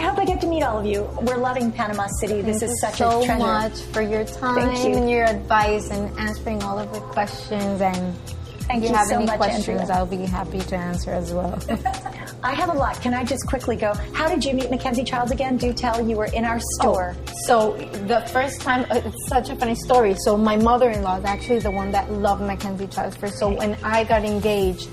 I 0.00 0.04
hope 0.04 0.18
I 0.18 0.24
get 0.24 0.40
to 0.40 0.46
meet 0.46 0.62
all 0.62 0.78
of 0.78 0.86
you. 0.86 1.02
We're 1.20 1.36
loving 1.36 1.70
Panama 1.70 2.06
City. 2.20 2.40
This 2.40 2.60
Thank 2.60 2.72
is 2.72 2.80
such 2.80 2.94
so 2.94 3.20
a 3.20 3.26
treasure. 3.26 3.38
much 3.38 3.78
for 3.92 4.00
your 4.00 4.24
time 4.24 4.72
Thank 4.72 4.88
you. 4.88 4.96
and 4.96 5.10
your 5.10 5.26
advice 5.26 5.90
and 5.90 6.18
answering 6.18 6.62
all 6.62 6.78
of 6.78 6.90
the 6.94 7.00
questions. 7.00 7.82
And 7.82 8.16
Thank 8.60 8.82
if 8.84 8.88
you 8.88 8.96
have 8.96 9.08
so 9.08 9.16
any 9.16 9.26
much, 9.26 9.36
questions, 9.36 9.68
Andrea. 9.68 9.94
I'll 9.94 10.06
be 10.06 10.24
happy 10.24 10.60
to 10.60 10.74
answer 10.74 11.10
as 11.10 11.34
well. 11.34 11.58
I 12.42 12.54
have 12.54 12.70
a 12.70 12.72
lot. 12.72 12.98
Can 13.02 13.12
I 13.12 13.24
just 13.24 13.46
quickly 13.46 13.76
go? 13.76 13.92
How 14.14 14.26
did 14.26 14.42
you 14.42 14.54
meet 14.54 14.70
Mackenzie 14.70 15.04
Childs 15.04 15.32
again? 15.32 15.58
Do 15.58 15.70
tell. 15.70 16.00
You 16.08 16.16
were 16.16 16.32
in 16.32 16.46
our 16.46 16.60
store. 16.76 17.14
So 17.44 17.76
the 18.06 18.22
first 18.32 18.62
time, 18.62 18.86
uh, 18.90 19.02
it's 19.04 19.28
such 19.28 19.50
a 19.50 19.56
funny 19.56 19.74
story. 19.74 20.14
So 20.20 20.34
my 20.34 20.56
mother-in-law 20.56 21.18
is 21.18 21.24
actually 21.26 21.58
the 21.58 21.72
one 21.72 21.90
that 21.90 22.10
loved 22.10 22.40
Mackenzie 22.40 22.86
Childs 22.86 23.16
first. 23.16 23.38
So 23.38 23.50
when 23.54 23.74
I 23.82 24.04
got 24.04 24.24
engaged, 24.24 24.88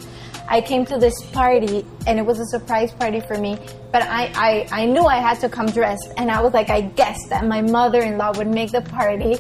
I 0.49 0.61
came 0.61 0.85
to 0.85 0.97
this 0.97 1.13
party 1.31 1.85
and 2.05 2.17
it 2.19 2.25
was 2.25 2.39
a 2.39 2.45
surprise 2.45 2.91
party 2.93 3.19
for 3.19 3.37
me. 3.37 3.57
But 3.91 4.03
I, 4.03 4.31
I, 4.71 4.81
I 4.83 4.85
knew 4.85 5.05
I 5.05 5.17
had 5.17 5.39
to 5.41 5.49
come 5.49 5.65
dressed, 5.67 6.09
and 6.17 6.29
I 6.29 6.41
was 6.41 6.53
like, 6.53 6.69
I 6.69 6.81
guessed 6.81 7.29
that 7.29 7.45
my 7.45 7.61
mother-in-law 7.61 8.33
would 8.37 8.47
make 8.47 8.71
the 8.71 8.81
party 8.81 9.37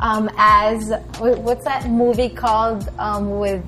um, 0.00 0.28
as 0.38 0.92
what's 1.18 1.64
that 1.64 1.88
movie 1.88 2.28
called 2.30 2.88
um, 2.98 3.38
with 3.38 3.62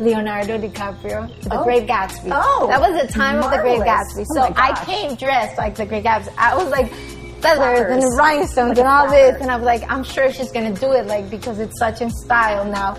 Leonardo 0.00 0.58
DiCaprio, 0.58 1.28
The 1.42 1.58
Oh. 1.60 1.64
Great 1.64 1.86
Gatsby. 1.86 2.30
Oh, 2.34 2.66
that 2.68 2.80
was 2.80 3.00
the 3.00 3.06
time 3.12 3.38
of 3.42 3.50
The 3.50 3.58
Great. 3.58 3.80
Gatsby. 3.80 4.26
Oh 4.30 4.34
So 4.34 4.40
my 4.50 4.54
I 4.56 4.84
came 4.84 5.14
dressed 5.14 5.56
like 5.58 5.76
The 5.76 5.86
Great 5.86 6.02
Gatsby. 6.04 6.34
I 6.38 6.56
was 6.56 6.68
like 6.70 6.90
feathers 7.40 7.78
Flowers. 7.86 8.04
and 8.04 8.16
rhinestones 8.18 8.68
Like 8.70 8.78
and 8.78 8.88
all 8.88 9.06
flower. 9.08 9.32
this, 9.32 9.40
and 9.42 9.50
I 9.50 9.56
was 9.56 9.64
like, 9.64 9.82
I'm 9.90 10.02
sure 10.04 10.32
she's 10.32 10.50
gonna 10.50 10.74
do 10.74 10.92
it, 10.92 11.06
like 11.06 11.30
because 11.30 11.58
it's 11.60 11.78
such 11.78 12.00
in 12.00 12.10
style 12.10 12.64
now. 12.64 12.96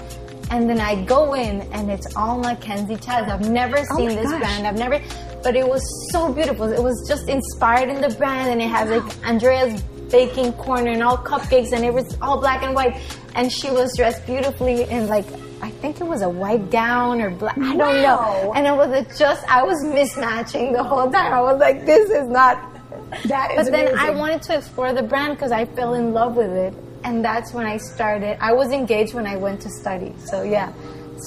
And 0.54 0.70
then 0.70 0.80
I 0.80 1.04
go 1.04 1.34
in, 1.34 1.62
and 1.74 1.90
it's 1.90 2.16
all 2.16 2.38
Mackenzie 2.38 2.96
Childs. 2.98 3.30
I've 3.32 3.50
never 3.50 3.80
oh 3.80 3.98
seen 3.98 4.12
Oh 4.12 4.16
this 4.16 4.30
gosh. 4.32 4.40
brand. 4.40 4.68
I've 4.68 4.78
never, 4.78 5.02
but 5.44 5.56
it 5.56 5.68
was 5.68 5.84
so 6.12 6.32
beautiful. 6.32 6.72
It 6.72 6.82
was 6.82 6.98
just 7.08 7.28
inspired 7.28 7.90
in 7.90 8.00
the 8.02 8.14
brand, 8.16 8.52
and 8.52 8.62
it 8.62 8.70
has 8.70 8.88
like 8.90 9.28
Andrea's 9.28 9.82
baking 10.12 10.54
corner 10.54 10.92
and 10.92 11.02
all 11.02 11.18
cupcakes, 11.18 11.72
and 11.72 11.84
it 11.84 11.92
was 11.94 12.16
all 12.22 12.40
black 12.40 12.62
and 12.62 12.76
white. 12.76 12.96
And 13.34 13.52
she 13.52 13.72
was 13.72 13.98
dressed 13.98 14.26
beautifully 14.28 14.84
in 14.84 15.08
like. 15.08 15.26
I 15.64 15.70
think 15.70 16.02
it 16.02 16.04
was 16.04 16.22
a 16.22 16.30
white 16.30 16.70
gown 16.70 17.22
or 17.22 17.30
black. 17.32 17.58
I 17.58 17.76
don't 17.78 18.02
know. 18.04 18.52
And 18.54 18.68
it 18.68 18.76
was 18.76 18.92
a 18.92 19.04
just. 19.18 19.44
I 19.50 19.64
was 19.64 19.82
mismatching 19.84 20.74
the 20.74 20.84
whole 20.84 21.10
time. 21.10 21.34
I 21.34 21.42
was 21.42 21.58
like, 21.60 21.86
"This 21.86 22.10
is 22.12 22.28
not 22.28 22.62
That 23.26 23.52
is 23.52 23.70
but 23.70 23.72
then 23.72 23.98
I 23.98 24.10
wanted 24.12 24.42
to 24.44 24.58
explore 24.58 24.94
the 24.94 25.04
brand 25.04 25.36
because 25.36 25.52
I 25.52 25.66
fell 25.66 25.94
in 25.94 26.14
love 26.14 26.36
with 26.36 26.52
it, 26.52 26.74
and 27.04 27.24
that's 27.24 27.54
when 27.54 27.66
I 27.66 27.78
started. 27.78 28.38
I 28.44 28.54
was 28.54 28.72
engaged 28.72 29.14
when 29.14 29.28
I 29.28 29.36
went 29.36 29.62
to 29.62 29.70
study, 29.70 30.14
so 30.26 30.44
yeah. 30.44 30.72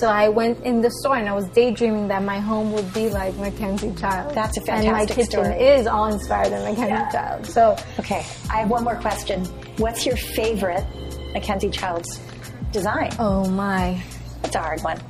So 0.00 0.08
I 0.08 0.28
went 0.28 0.62
in 0.64 0.80
the 0.82 0.90
store 0.90 1.16
and 1.16 1.28
I 1.28 1.32
was 1.32 1.48
daydreaming 1.50 2.08
that 2.08 2.22
my 2.22 2.38
home 2.38 2.72
would 2.72 2.92
be 2.92 3.08
like 3.08 3.34
Mackenzie 3.36 3.94
Child. 3.94 4.34
That's 4.34 4.58
a 4.58 4.60
And 4.70 4.86
my 4.86 5.06
fantastic 5.06 5.16
kitchen 5.16 5.44
story. 5.44 5.62
is 5.62 5.86
all 5.86 6.06
inspired 6.12 6.52
in 6.52 6.62
Mackenzie 6.64 6.88
Yeah. 6.88 7.10
Child. 7.10 7.46
So 7.46 7.76
Okay, 8.00 8.24
I 8.50 8.58
have 8.58 8.68
one 8.68 8.84
more 8.84 8.96
question. 8.96 9.44
What's 9.78 10.04
your 10.04 10.16
favorite 10.16 10.84
Mackenzie 11.32 11.70
Child's 11.70 12.20
design? 12.72 13.10
Oh 13.18 13.48
my. 13.48 13.98
It's 14.44 14.54
a 14.54 14.58
hard 14.58 14.82
one. 14.82 15.00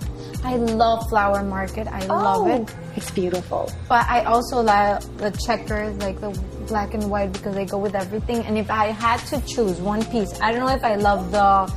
I 0.45 0.57
love 0.57 1.09
Flower 1.09 1.43
Market. 1.43 1.89
I 1.89 2.05
love 2.07 2.47
oh, 2.47 2.55
it. 2.63 2.75
It's 2.95 3.11
beautiful. 3.11 3.73
But 3.89 4.07
I 4.09 4.25
also 4.25 4.63
love 4.63 5.19
the 5.19 5.31
checkers, 5.33 5.97
like 5.97 6.21
the 6.21 6.31
black 6.67 6.95
and 6.95 7.11
white, 7.11 7.33
because 7.33 7.55
they 7.55 7.65
go 7.65 7.79
with 7.79 7.95
everything. 7.95 8.45
And 8.47 8.59
if 8.59 8.71
I 8.71 8.87
had 8.87 9.19
to 9.33 9.41
choose 9.43 9.81
one 9.81 10.05
piece, 10.07 10.41
I 10.41 10.53
don't 10.53 10.61
know 10.67 10.75
if 10.75 10.85
I 10.85 10.97
love 10.97 11.31
the 11.31 11.73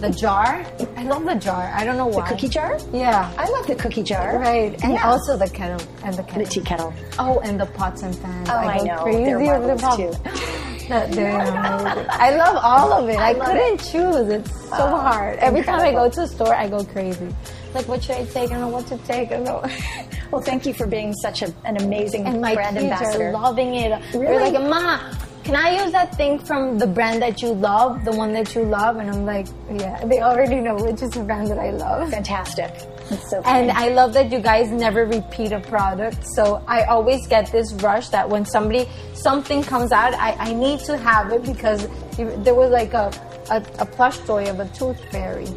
the 0.00 0.10
jar. 0.10 0.64
I 0.96 1.02
love 1.04 1.24
the 1.24 1.34
jar. 1.34 1.70
I 1.74 1.84
don't 1.84 1.96
know 1.96 2.06
why. 2.06 2.28
The 2.28 2.34
cookie 2.34 2.48
jar? 2.48 2.78
Yeah. 2.92 3.32
I 3.38 3.48
love 3.48 3.66
the 3.66 3.74
cookie 3.74 4.02
jar. 4.02 4.38
Right. 4.38 4.72
And 4.84 4.92
Yeah. 4.94 5.10
also 5.10 5.36
the 5.36 5.48
kettle 5.48 5.84
and 6.04 6.14
the 6.14 6.22
kettle. 6.22 6.44
The 6.44 6.50
tea 6.50 6.60
kettle. 6.60 6.92
Oh, 7.18 7.40
and 7.40 7.60
the 7.60 7.66
pots 7.66 8.02
and 8.02 8.14
pans. 8.22 8.48
Oh, 8.50 8.54
I 8.56 8.78
go 8.78 8.84
know. 8.84 9.02
Crazy 9.02 9.24
They're 9.24 9.54
over 9.56 9.74
the 9.74 9.96
too. 9.96 10.12
That- 10.88 11.12
they're 11.12 11.30
amazing. 11.30 12.06
I 12.10 12.36
love 12.36 12.56
all 12.62 12.92
of 12.92 13.08
it. 13.08 13.16
I, 13.16 13.32
love 13.32 13.46
couldn't 13.48 13.78
choose. 13.78 14.28
It's 14.28 14.52
so 14.68 14.86
hard. 15.06 15.38
Every 15.38 15.62
time 15.62 15.80
I 15.80 15.92
go 15.92 16.10
to 16.10 16.20
a 16.22 16.26
store, 16.28 16.54
I 16.54 16.68
go 16.68 16.84
crazy. 16.84 17.34
Like, 17.74 17.88
what 17.88 18.02
should 18.02 18.16
I 18.16 18.24
take? 18.26 18.50
I 18.50 18.52
don't 18.52 18.60
know 18.60 18.68
what 18.68 18.86
to 18.88 18.98
take. 18.98 19.32
I 19.32 19.36
don't 19.40 19.44
know. 19.44 19.64
Well, 20.30 20.42
thank 20.42 20.66
you 20.66 20.74
for 20.74 20.86
being 20.86 21.12
such 21.14 21.42
a, 21.42 21.54
an 21.64 21.76
amazing 21.82 22.26
And 22.26 22.40
my 22.40 22.54
brand 22.54 22.76
kids 22.76 22.92
ambassador. 22.92 23.28
are 23.28 23.32
loving 23.32 23.74
it. 23.74 23.90
Really? 24.14 24.26
They're 24.26 24.50
like, 24.50 24.68
Ma, 24.68 25.00
can 25.44 25.56
I 25.56 25.82
use 25.82 25.92
that 25.92 26.14
thing 26.16 26.38
from 26.38 26.78
the 26.78 26.86
brand 26.86 27.20
that 27.20 27.42
you 27.42 27.52
love, 27.52 28.04
the 28.04 28.12
one 28.12 28.32
that 28.32 28.54
you 28.54 28.62
love? 28.62 28.96
And 28.96 29.10
I'm 29.10 29.26
like, 29.26 29.46
yeah, 29.70 30.02
they 30.06 30.20
already 30.20 30.56
know 30.56 30.74
which 30.74 31.02
is 31.02 31.10
the 31.10 31.22
brand 31.22 31.48
that 31.48 31.58
I 31.58 31.70
love. 31.70 32.10
Fantastic. 32.10 32.72
It's 33.10 33.28
so 33.30 33.42
And. 33.44 33.70
I 33.70 33.90
love 33.90 34.14
that 34.14 34.32
you 34.32 34.40
guys 34.40 34.70
never 34.70 35.04
repeat 35.04 35.52
a 35.52 35.60
product. 35.60 36.26
So 36.34 36.64
I 36.66 36.84
always 36.84 37.26
get 37.26 37.52
this 37.52 37.74
rush 37.74 38.08
that 38.08 38.26
when 38.28 38.46
somebody, 38.46 38.88
something 39.12 39.62
comes 39.62 39.92
out, 39.92 40.14
I, 40.14 40.32
I 40.32 40.54
need 40.54 40.80
to 40.80 40.96
have 40.96 41.30
it 41.30 41.42
because 41.44 41.86
there 42.16 42.54
was 42.54 42.70
like 42.70 42.94
a, 42.94 43.12
a, 43.50 43.56
a 43.80 43.84
plush 43.86 44.16
toy 44.20 44.48
of 44.48 44.60
a 44.60 44.68
tooth 44.68 44.98
fairy. 45.10 45.48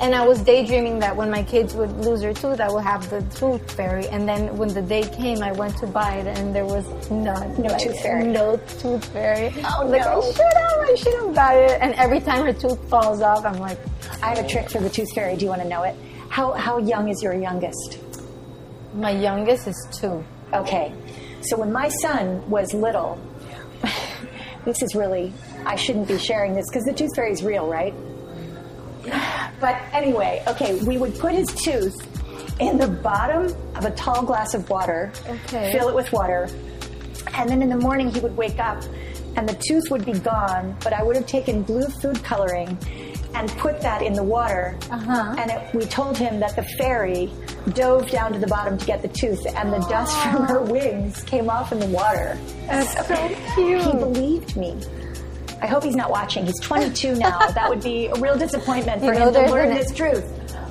And 0.00 0.14
I 0.14 0.26
was 0.26 0.42
daydreaming 0.42 0.98
that 0.98 1.16
when 1.16 1.30
my 1.30 1.42
kids 1.42 1.74
would 1.74 1.90
lose 2.04 2.20
their 2.20 2.34
tooth, 2.34 2.60
I 2.60 2.70
would 2.70 2.82
have 2.82 3.08
the 3.10 3.22
tooth 3.36 3.70
fairy. 3.72 4.06
And 4.08 4.28
then 4.28 4.56
when 4.56 4.68
the 4.68 4.82
day 4.82 5.02
came, 5.02 5.42
I 5.42 5.52
went 5.52 5.76
to 5.78 5.86
buy 5.86 6.16
it 6.16 6.26
and 6.26 6.54
there 6.54 6.64
was 6.64 6.84
none. 7.10 7.60
No 7.60 7.78
tooth 7.78 8.00
fairy. 8.00 8.26
No 8.26 8.56
tooth 8.78 9.04
fairy. 9.06 9.54
Oh, 9.64 9.86
like, 9.86 10.02
no. 10.02 10.20
I 10.20 10.32
should 10.32 10.42
have, 10.42 10.90
I 10.90 10.94
should 10.96 11.14
have 11.14 11.34
got 11.34 11.56
it. 11.56 11.78
And 11.80 11.94
every 11.94 12.20
time 12.20 12.44
her 12.44 12.52
tooth 12.52 12.88
falls 12.88 13.22
off, 13.22 13.44
I'm 13.44 13.58
like, 13.58 13.78
I 14.22 14.34
have 14.34 14.44
a 14.44 14.48
trick 14.48 14.68
for 14.68 14.80
the 14.80 14.90
tooth 14.90 15.12
fairy. 15.14 15.36
Do 15.36 15.44
you 15.44 15.50
want 15.50 15.62
to 15.62 15.68
know 15.68 15.84
it? 15.84 15.94
How, 16.28 16.52
how 16.52 16.78
young 16.78 17.08
is 17.08 17.22
your 17.22 17.34
youngest? 17.34 17.98
my 18.94 19.10
youngest 19.10 19.66
is 19.66 19.88
two. 19.92 20.24
Okay. 20.52 20.94
So 21.42 21.58
when 21.58 21.72
my 21.72 21.88
son 21.88 22.48
was 22.48 22.72
little, 22.72 23.18
this 24.64 24.82
is 24.82 24.94
really, 24.94 25.32
I 25.66 25.76
shouldn't 25.76 26.08
be 26.08 26.18
sharing 26.18 26.54
this 26.54 26.66
because 26.70 26.84
the 26.84 26.92
tooth 26.92 27.14
fairy 27.14 27.32
is 27.32 27.42
real, 27.42 27.66
right? 27.66 27.94
But 29.60 29.80
anyway, 29.92 30.42
okay, 30.48 30.78
we 30.84 30.98
would 30.98 31.18
put 31.18 31.32
his 31.32 31.46
tooth 31.48 31.94
in 32.60 32.76
the 32.76 32.88
bottom 32.88 33.44
of 33.76 33.84
a 33.84 33.90
tall 33.92 34.22
glass 34.22 34.52
of 34.54 34.68
water, 34.68 35.12
Okay. 35.26 35.72
fill 35.72 35.88
it 35.88 35.94
with 35.94 36.12
water, 36.12 36.48
and 37.34 37.48
then 37.48 37.62
in 37.62 37.68
the 37.70 37.76
morning 37.76 38.10
he 38.10 38.20
would 38.20 38.36
wake 38.36 38.58
up 38.58 38.82
and 39.36 39.48
the 39.48 39.54
tooth 39.66 39.90
would 39.90 40.04
be 40.04 40.12
gone, 40.12 40.76
but 40.84 40.92
I 40.92 41.02
would 41.02 41.16
have 41.16 41.26
taken 41.26 41.62
blue 41.62 41.86
food 41.88 42.22
coloring 42.22 42.78
and 43.34 43.48
put 43.58 43.80
that 43.80 44.00
in 44.02 44.12
the 44.12 44.22
water. 44.22 44.76
Uh-huh. 44.92 45.34
And 45.36 45.50
it, 45.50 45.74
we 45.74 45.84
told 45.86 46.16
him 46.16 46.38
that 46.38 46.54
the 46.54 46.62
fairy 46.78 47.32
dove 47.72 48.08
down 48.10 48.32
to 48.34 48.38
the 48.38 48.46
bottom 48.46 48.78
to 48.78 48.86
get 48.86 49.02
the 49.02 49.08
tooth, 49.08 49.44
and 49.56 49.72
the 49.72 49.80
dust 49.88 50.16
from 50.22 50.44
her 50.46 50.60
wings 50.62 51.24
came 51.24 51.50
off 51.50 51.72
in 51.72 51.80
the 51.80 51.86
water. 51.86 52.38
That's 52.68 53.08
so 53.08 53.14
He 53.56 53.64
cute. 53.64 53.98
believed 53.98 54.56
me. 54.56 54.76
I 55.62 55.66
hope 55.66 55.82
he's 55.84 55.96
not 55.96 56.10
watching. 56.10 56.44
He's 56.46 56.60
22 56.60 57.14
now. 57.16 57.38
that 57.38 57.68
would 57.68 57.82
be 57.82 58.06
a 58.06 58.14
real 58.16 58.36
disappointment 58.36 59.00
for 59.00 59.12
You 59.12 59.18
know, 59.20 59.26
him 59.32 59.34
to 59.46 59.50
learn 59.52 59.70
this 59.74 59.92
truth. 59.92 60.24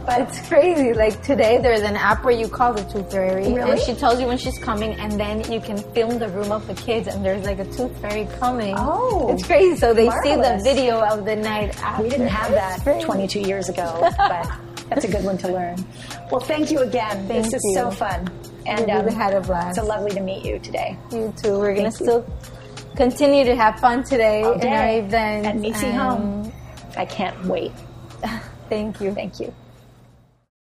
But 0.06 0.20
it's 0.22 0.48
crazy. 0.50 0.92
Like 0.94 1.24
today, 1.24 1.60
there's 1.60 1.80
an 1.82 1.96
app 1.96 2.26
where 2.26 2.34
you 2.34 2.50
call 2.50 2.74
the 2.74 2.84
tooth 2.84 3.10
fairy, 3.10 3.54
Really? 3.54 3.72
and 3.72 3.80
she 3.80 3.94
tells 3.94 4.20
you 4.20 4.28
when 4.28 4.38
she's 4.38 4.58
coming, 4.60 4.92
and 4.96 5.14
then 5.18 5.50
you 5.50 5.62
can 5.62 5.78
film 5.94 6.20
the 6.20 6.28
room 6.28 6.52
of 6.52 6.68
the 6.68 6.74
kids, 6.74 7.08
and 7.08 7.24
there's 7.24 7.46
like 7.46 7.60
a 7.60 7.66
tooth 7.66 7.98
fairy 8.02 8.28
coming. 8.38 8.76
Oh, 8.78 9.30
it's 9.34 9.46
crazy. 9.46 9.78
So 9.78 9.94
they 9.94 10.10
see 10.22 10.36
the 10.36 10.60
video 10.62 11.00
of 11.00 11.24
the 11.24 11.38
night 11.38 11.82
after. 11.82 12.04
We 12.04 12.10
didn't 12.10 12.28
have 12.28 12.52
that 12.52 13.02
22 13.02 13.40
years 13.40 13.70
ago, 13.70 14.00
but 14.18 14.52
that's 14.90 15.06
a 15.06 15.08
good 15.12 15.24
one 15.24 15.38
to 15.38 15.48
learn. 15.48 15.78
Well, 16.30 16.42
thank 16.42 16.70
you 16.70 16.80
again. 16.80 17.26
Thank 17.30 17.46
this 17.46 17.54
is 17.54 17.74
so 17.74 17.90
fun. 17.90 18.30
And 18.66 18.86
We 18.86 18.92
really 18.92 19.14
had 19.14 19.34
a 19.34 19.40
blast. 19.42 19.70
It's 19.70 19.78
So 19.78 19.86
lovely 19.86 20.12
to 20.12 20.22
meet 20.22 20.44
you 20.46 20.60
today. 20.60 20.98
You 21.14 21.34
too. 21.42 21.60
We're 21.60 21.76
gonna 21.76 21.86
you. 21.88 21.92
still 21.92 22.26
continue 22.96 23.44
to 23.46 23.56
have 23.56 23.80
fun 23.80 24.04
today 24.04 24.44
All 24.44 24.54
in 24.54 24.68
our 24.68 24.86
day 24.86 25.00
event. 25.00 25.46
and 25.46 25.94
Home. 25.94 26.52
I 26.98 27.06
can't 27.06 27.46
wait. 27.46 27.72
Thank 28.70 29.02
you. 29.02 29.14
Thank 29.14 29.40
you. 29.40 29.54